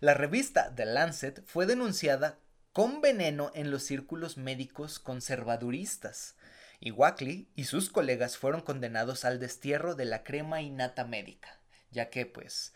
La 0.00 0.14
revista 0.14 0.74
The 0.74 0.86
Lancet 0.86 1.42
fue 1.46 1.66
denunciada 1.66 2.38
con 2.72 3.00
veneno 3.00 3.50
en 3.54 3.70
los 3.70 3.84
círculos 3.84 4.36
médicos 4.36 4.98
conservaduristas, 4.98 6.36
y 6.80 6.90
Wackley 6.90 7.48
y 7.54 7.64
sus 7.64 7.88
colegas 7.88 8.36
fueron 8.36 8.60
condenados 8.60 9.24
al 9.24 9.40
destierro 9.40 9.94
de 9.94 10.04
la 10.04 10.22
crema 10.22 10.60
innata 10.60 11.04
médica, 11.04 11.58
ya 11.90 12.10
que 12.10 12.26
pues 12.26 12.74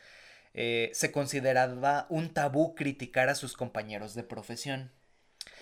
eh, 0.54 0.90
se 0.94 1.12
consideraba 1.12 2.06
un 2.08 2.32
tabú 2.32 2.74
criticar 2.74 3.28
a 3.28 3.34
sus 3.34 3.56
compañeros 3.56 4.14
de 4.14 4.22
profesión. 4.22 4.90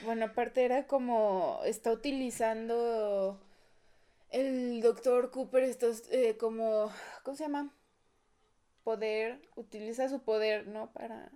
Bueno, 0.04 0.26
aparte 0.26 0.64
era 0.64 0.86
como, 0.86 1.60
está 1.64 1.90
utilizando 1.90 3.40
el 4.30 4.80
doctor 4.80 5.30
Cooper 5.30 5.76
eh, 6.10 6.36
como, 6.36 6.92
¿cómo 7.22 7.36
se 7.36 7.44
llama? 7.44 7.74
Poder, 8.84 9.40
utiliza 9.56 10.08
su 10.08 10.22
poder, 10.22 10.68
¿no? 10.68 10.92
Para 10.92 11.32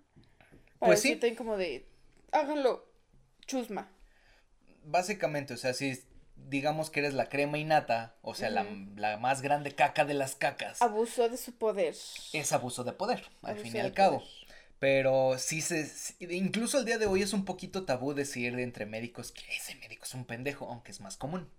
Pues 0.80 1.02
sí. 1.02 1.18
como 1.36 1.56
de, 1.56 1.86
háganlo, 2.32 2.90
chusma. 3.46 3.90
Básicamente, 4.84 5.54
o 5.54 5.56
sea, 5.56 5.74
si 5.74 6.02
digamos 6.48 6.90
que 6.90 7.00
eres 7.00 7.12
la 7.14 7.28
crema 7.28 7.58
innata, 7.58 8.16
o 8.22 8.34
sea, 8.34 8.50
la, 8.50 9.16
más 9.18 9.42
grande 9.42 9.74
caca 9.74 10.04
de 10.04 10.14
las 10.14 10.34
cacas, 10.34 10.80
Abusó 10.80 11.28
de 11.28 11.36
su 11.36 11.52
poder. 11.52 11.94
es 12.32 12.52
abuso 12.52 12.82
de 12.82 12.92
poder, 12.92 13.22
al 13.42 13.58
fin 13.58 13.76
y 13.76 13.78
al 13.78 13.92
cabo. 13.92 14.18
poder. 14.18 14.32
Pero 14.78 15.36
sí 15.38 15.60
se. 15.60 15.86
incluso 16.20 16.78
el 16.78 16.86
día 16.86 16.96
de 16.96 17.04
hoy 17.04 17.20
es 17.20 17.34
un 17.34 17.44
poquito 17.44 17.84
tabú 17.84 18.14
decir 18.14 18.58
entre 18.58 18.86
médicos 18.86 19.30
que 19.30 19.42
ese 19.54 19.74
médico 19.74 20.04
es 20.04 20.14
un 20.14 20.24
pendejo, 20.24 20.66
aunque 20.66 20.90
es 20.90 21.00
más 21.00 21.18
común. 21.18 21.50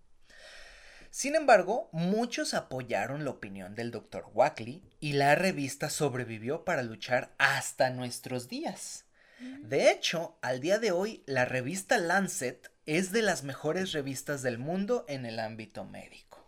Sin 1.12 1.36
embargo, 1.36 1.90
muchos 1.92 2.54
apoyaron 2.54 3.26
la 3.26 3.32
opinión 3.32 3.76
del 3.76 3.92
Dr. 3.92 4.26
Wackley 4.34 4.82
y 5.02 5.14
la 5.14 5.36
revista 5.36 5.90
sobrevivió 5.90 6.64
para 6.64 6.84
luchar 6.84 7.36
hasta 7.38 7.90
nuestros 7.90 8.48
días. 8.48 9.06
De 9.42 9.90
hecho, 9.92 10.38
al 10.42 10.60
día 10.60 10.78
de 10.78 10.92
hoy, 10.92 11.24
la 11.26 11.46
revista 11.46 11.98
Lancet 11.98 12.72
es 12.86 13.12
de 13.12 13.24
las 13.24 13.44
mejores 13.44 13.92
revistas 13.92 14.44
del 14.44 14.60
mundo 14.60 15.04
en 15.08 15.26
el 15.26 15.40
ámbito 15.40 15.84
médico. 15.84 16.40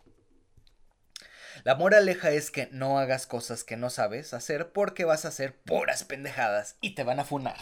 La 1.64 1.76
moraleja 1.76 2.32
es 2.32 2.52
que 2.52 2.68
no 2.72 3.00
hagas 3.00 3.26
cosas 3.26 3.64
que 3.64 3.78
no 3.78 3.90
sabes 3.90 4.34
hacer 4.34 4.72
porque 4.72 5.06
vas 5.06 5.26
a 5.26 5.30
hacer 5.30 5.56
puras 5.56 6.04
pendejadas 6.04 6.78
y 6.82 6.94
te 6.94 7.04
van 7.04 7.20
a 7.20 7.26
funar. 7.26 7.58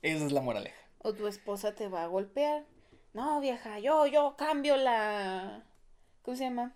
Esa 0.00 0.24
es 0.24 0.32
la 0.32 0.40
moraleja. 0.40 0.80
O 0.98 1.12
tu 1.12 1.26
esposa 1.26 1.74
te 1.74 1.88
va 1.88 2.04
a 2.04 2.06
golpear. 2.06 2.64
No, 3.12 3.40
vieja, 3.40 3.80
yo, 3.80 4.06
yo 4.06 4.36
cambio 4.36 4.76
la... 4.76 5.64
¿Cómo 6.22 6.36
se 6.36 6.44
llama? 6.44 6.74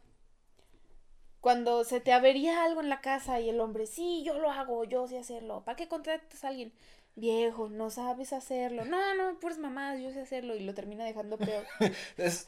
Cuando 1.41 1.85
se 1.85 2.01
te 2.01 2.13
avería 2.13 2.65
algo 2.65 2.81
en 2.81 2.89
la 2.89 3.01
casa 3.01 3.41
y 3.41 3.49
el 3.49 3.61
hombre, 3.61 3.87
sí, 3.87 4.25
yo 4.25 4.39
lo 4.39 4.51
hago, 4.51 4.85
yo 4.85 5.07
sé 5.07 5.19
hacerlo. 5.19 5.65
¿Para 5.65 5.77
qué 5.77 5.89
contratas 5.89 6.45
a 6.45 6.49
alguien? 6.49 6.73
Viejo, 7.17 7.71
no 7.71 7.89
sabes 7.89 8.35
hacerlo. 8.35 8.85
No, 8.85 9.15
no, 9.15 9.41
puras 9.41 9.57
mamás, 9.57 9.99
yo 9.99 10.13
sé 10.13 10.21
hacerlo. 10.21 10.55
Y 10.55 10.61
lo 10.61 10.75
termina 10.75 11.03
dejando 11.03 11.39
peor. 11.39 11.67
Es, 12.19 12.47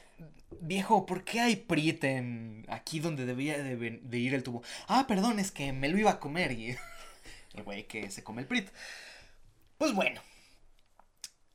viejo, 0.61 1.07
¿por 1.07 1.25
qué 1.25 1.41
hay 1.41 1.57
Prit 1.57 2.05
en 2.05 2.67
aquí 2.69 3.01
donde 3.01 3.25
debía 3.25 3.63
de, 3.63 4.19
ir 4.19 4.35
el 4.35 4.43
tubo? 4.43 4.63
Ah, 4.87 5.07
perdón, 5.09 5.39
es 5.39 5.51
que 5.53 5.73
me 5.73 5.89
lo 5.89 5.97
iba 5.97 6.11
a 6.11 6.21
comer 6.21 6.53
y 6.53 6.77
el 7.55 7.63
güey 7.65 7.87
que 7.87 8.11
se 8.11 8.23
come 8.23 8.43
el 8.43 8.47
Prit. 8.47 8.69
Pues 9.79 9.95
bueno, 9.95 10.21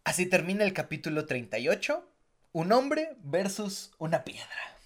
así 0.03 0.25
termina 0.25 0.63
el 0.63 0.73
capítulo 0.73 1.27
38. 1.27 2.09
Un 2.53 2.71
hombre 2.71 3.15
versus 3.21 3.91
una 3.99 4.23
piedra. 4.23 4.77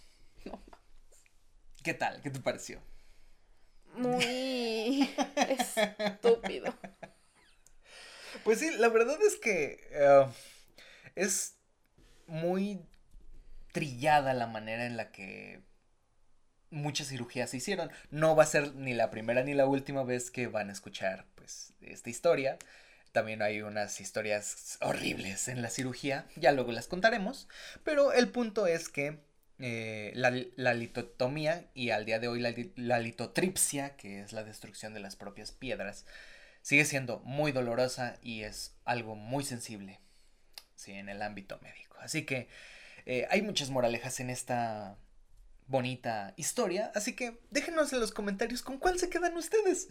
No. 0.44 0.62
¿Qué 1.82 1.94
tal? 1.94 2.22
¿Qué 2.22 2.30
te 2.30 2.42
pareció? 2.42 2.82
Muy 3.96 5.10
estúpido. 5.36 6.74
Pues 8.48 8.60
sí, 8.60 8.72
la 8.78 8.88
verdad 8.88 9.22
es 9.28 9.36
que 9.36 9.78
eh, 9.92 10.26
es 11.16 11.58
muy 12.28 12.80
trillada 13.74 14.34
la 14.34 14.48
manera 14.48 14.86
en 14.86 14.96
la 14.96 15.12
que 15.12 15.60
muchas 16.70 17.10
cirugías 17.10 17.50
se 17.50 17.58
hicieron. 17.58 17.92
No 18.10 18.38
va 18.38 18.44
a 18.44 18.46
ser 18.46 18.74
ni 18.76 18.94
la 18.94 19.12
primera 19.12 19.44
ni 19.44 19.54
la 19.54 19.66
última 19.66 20.06
vez 20.06 20.32
que 20.32 20.48
van 20.48 20.70
a 20.70 20.72
escuchar 20.72 21.26
pues 21.36 21.74
esta 21.82 22.10
historia. 22.10 22.58
También 23.12 23.42
hay 23.42 23.64
unas 23.64 24.00
historias 24.00 24.78
horribles 24.80 25.50
en 25.50 25.62
la 25.62 25.70
cirugía, 25.70 26.26
ya 26.38 26.54
luego 26.54 26.72
las 26.72 26.88
contaremos. 26.88 27.50
Pero 27.84 28.14
el 28.14 28.30
punto 28.30 28.66
es 28.66 28.88
que 28.88 29.20
eh, 29.60 30.14
la, 30.16 30.32
la 30.56 30.74
litotomía 30.74 31.66
y 31.74 31.90
al 31.90 32.06
día 32.06 32.20
de 32.20 32.30
hoy 32.30 32.40
la, 32.40 32.56
la 32.78 33.00
litotripsia, 33.00 33.98
que 33.98 34.22
es 34.22 34.32
la 34.32 34.46
destrucción 34.46 34.94
de 34.94 35.02
las 35.02 35.18
propias 35.18 35.52
piedras, 35.52 36.06
sigue 36.68 36.84
siendo 36.84 37.20
muy 37.20 37.54
dolorosa 37.54 38.18
y 38.22 38.44
es 38.44 38.76
algo 38.84 39.16
muy 39.16 39.46
sensible, 39.46 40.02
sí, 40.76 40.92
en 40.92 41.08
el 41.08 41.22
ámbito 41.22 41.58
médico. 41.62 41.96
Así 42.02 42.26
que 42.26 42.50
eh, 43.06 43.26
hay 43.30 43.42
muchas 43.42 43.70
moralejas 43.70 44.20
en 44.20 44.30
esta 44.30 44.98
bonita 45.68 46.34
historia, 46.36 46.92
así 46.94 47.16
que 47.16 47.40
déjenos 47.52 47.94
en 47.94 48.02
los 48.02 48.12
comentarios 48.12 48.64
con 48.64 48.80
cuál 48.80 49.00
se 49.00 49.10
quedan 49.10 49.38
ustedes. 49.38 49.88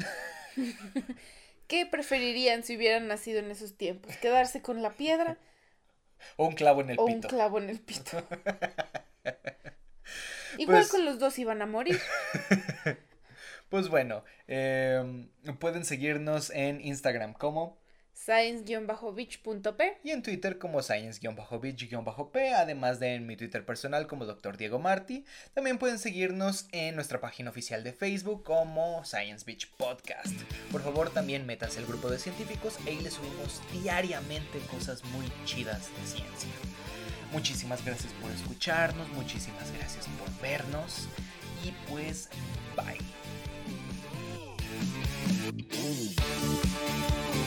¿Qué 1.66 1.86
preferirían 1.86 2.62
si 2.62 2.76
hubieran 2.76 3.08
nacido 3.08 3.38
en 3.38 3.50
esos 3.50 3.78
tiempos? 3.78 4.14
¿Quedarse 4.18 4.60
con 4.60 4.82
la 4.82 4.90
piedra? 4.90 5.38
O 6.36 6.46
un 6.46 6.54
clavo 6.54 6.82
en 6.82 6.90
el 6.90 6.98
o 6.98 7.06
pito. 7.06 7.16
un 7.16 7.22
clavo 7.22 7.56
en 7.58 7.70
el 7.70 7.80
pito. 7.80 8.18
Igual 10.58 10.80
Pues- 10.80 10.88
con 10.90 11.06
los 11.06 11.18
dos 11.18 11.38
iban 11.38 11.62
a 11.62 11.66
morir. 11.66 11.98
Pues 13.68 13.88
bueno, 13.88 14.24
em, 14.46 15.28
pueden 15.58 15.84
seguirnos 15.84 16.50
en 16.50 16.80
Instagram 16.80 17.34
como 17.34 17.78
Science-beach.p 18.16 19.98
y 20.02 20.10
en 20.10 20.22
Twitter 20.22 20.58
como 20.58 20.82
science-beach-p, 20.82 22.54
además 22.54 22.98
de 22.98 23.14
en 23.14 23.26
mi 23.26 23.36
Twitter 23.36 23.64
personal 23.64 24.06
como 24.06 24.24
Dr. 24.24 24.56
Diego 24.56 24.78
Martí. 24.78 25.26
También 25.52 25.78
pueden 25.78 25.98
seguirnos 25.98 26.66
en 26.72 26.94
nuestra 26.94 27.20
página 27.20 27.50
oficial 27.50 27.84
de 27.84 27.92
Facebook 27.92 28.42
como 28.42 29.04
Science 29.04 29.44
Beach 29.44 29.70
Podcast. 29.76 30.34
Por 30.72 30.82
favor, 30.82 31.10
también 31.10 31.44
métanse 31.44 31.78
al 31.78 31.86
grupo 31.86 32.08
de 32.08 32.18
científicos 32.18 32.78
e 32.86 32.90
ahí 32.90 33.00
les 33.00 33.14
subimos 33.14 33.60
diariamente 33.72 34.60
cosas 34.70 35.04
muy 35.04 35.30
chidas 35.44 35.90
de 36.00 36.06
ciencia. 36.06 36.50
Muchísimas 37.32 37.84
gracias 37.84 38.12
por 38.14 38.30
escucharnos, 38.30 39.08
muchísimas 39.10 39.70
gracias 39.72 40.06
por 40.18 40.30
vernos 40.40 41.06
y 41.64 41.72
pues 41.90 42.30
bye. 42.76 43.25
Thank 45.46 46.16
you. 47.36 47.45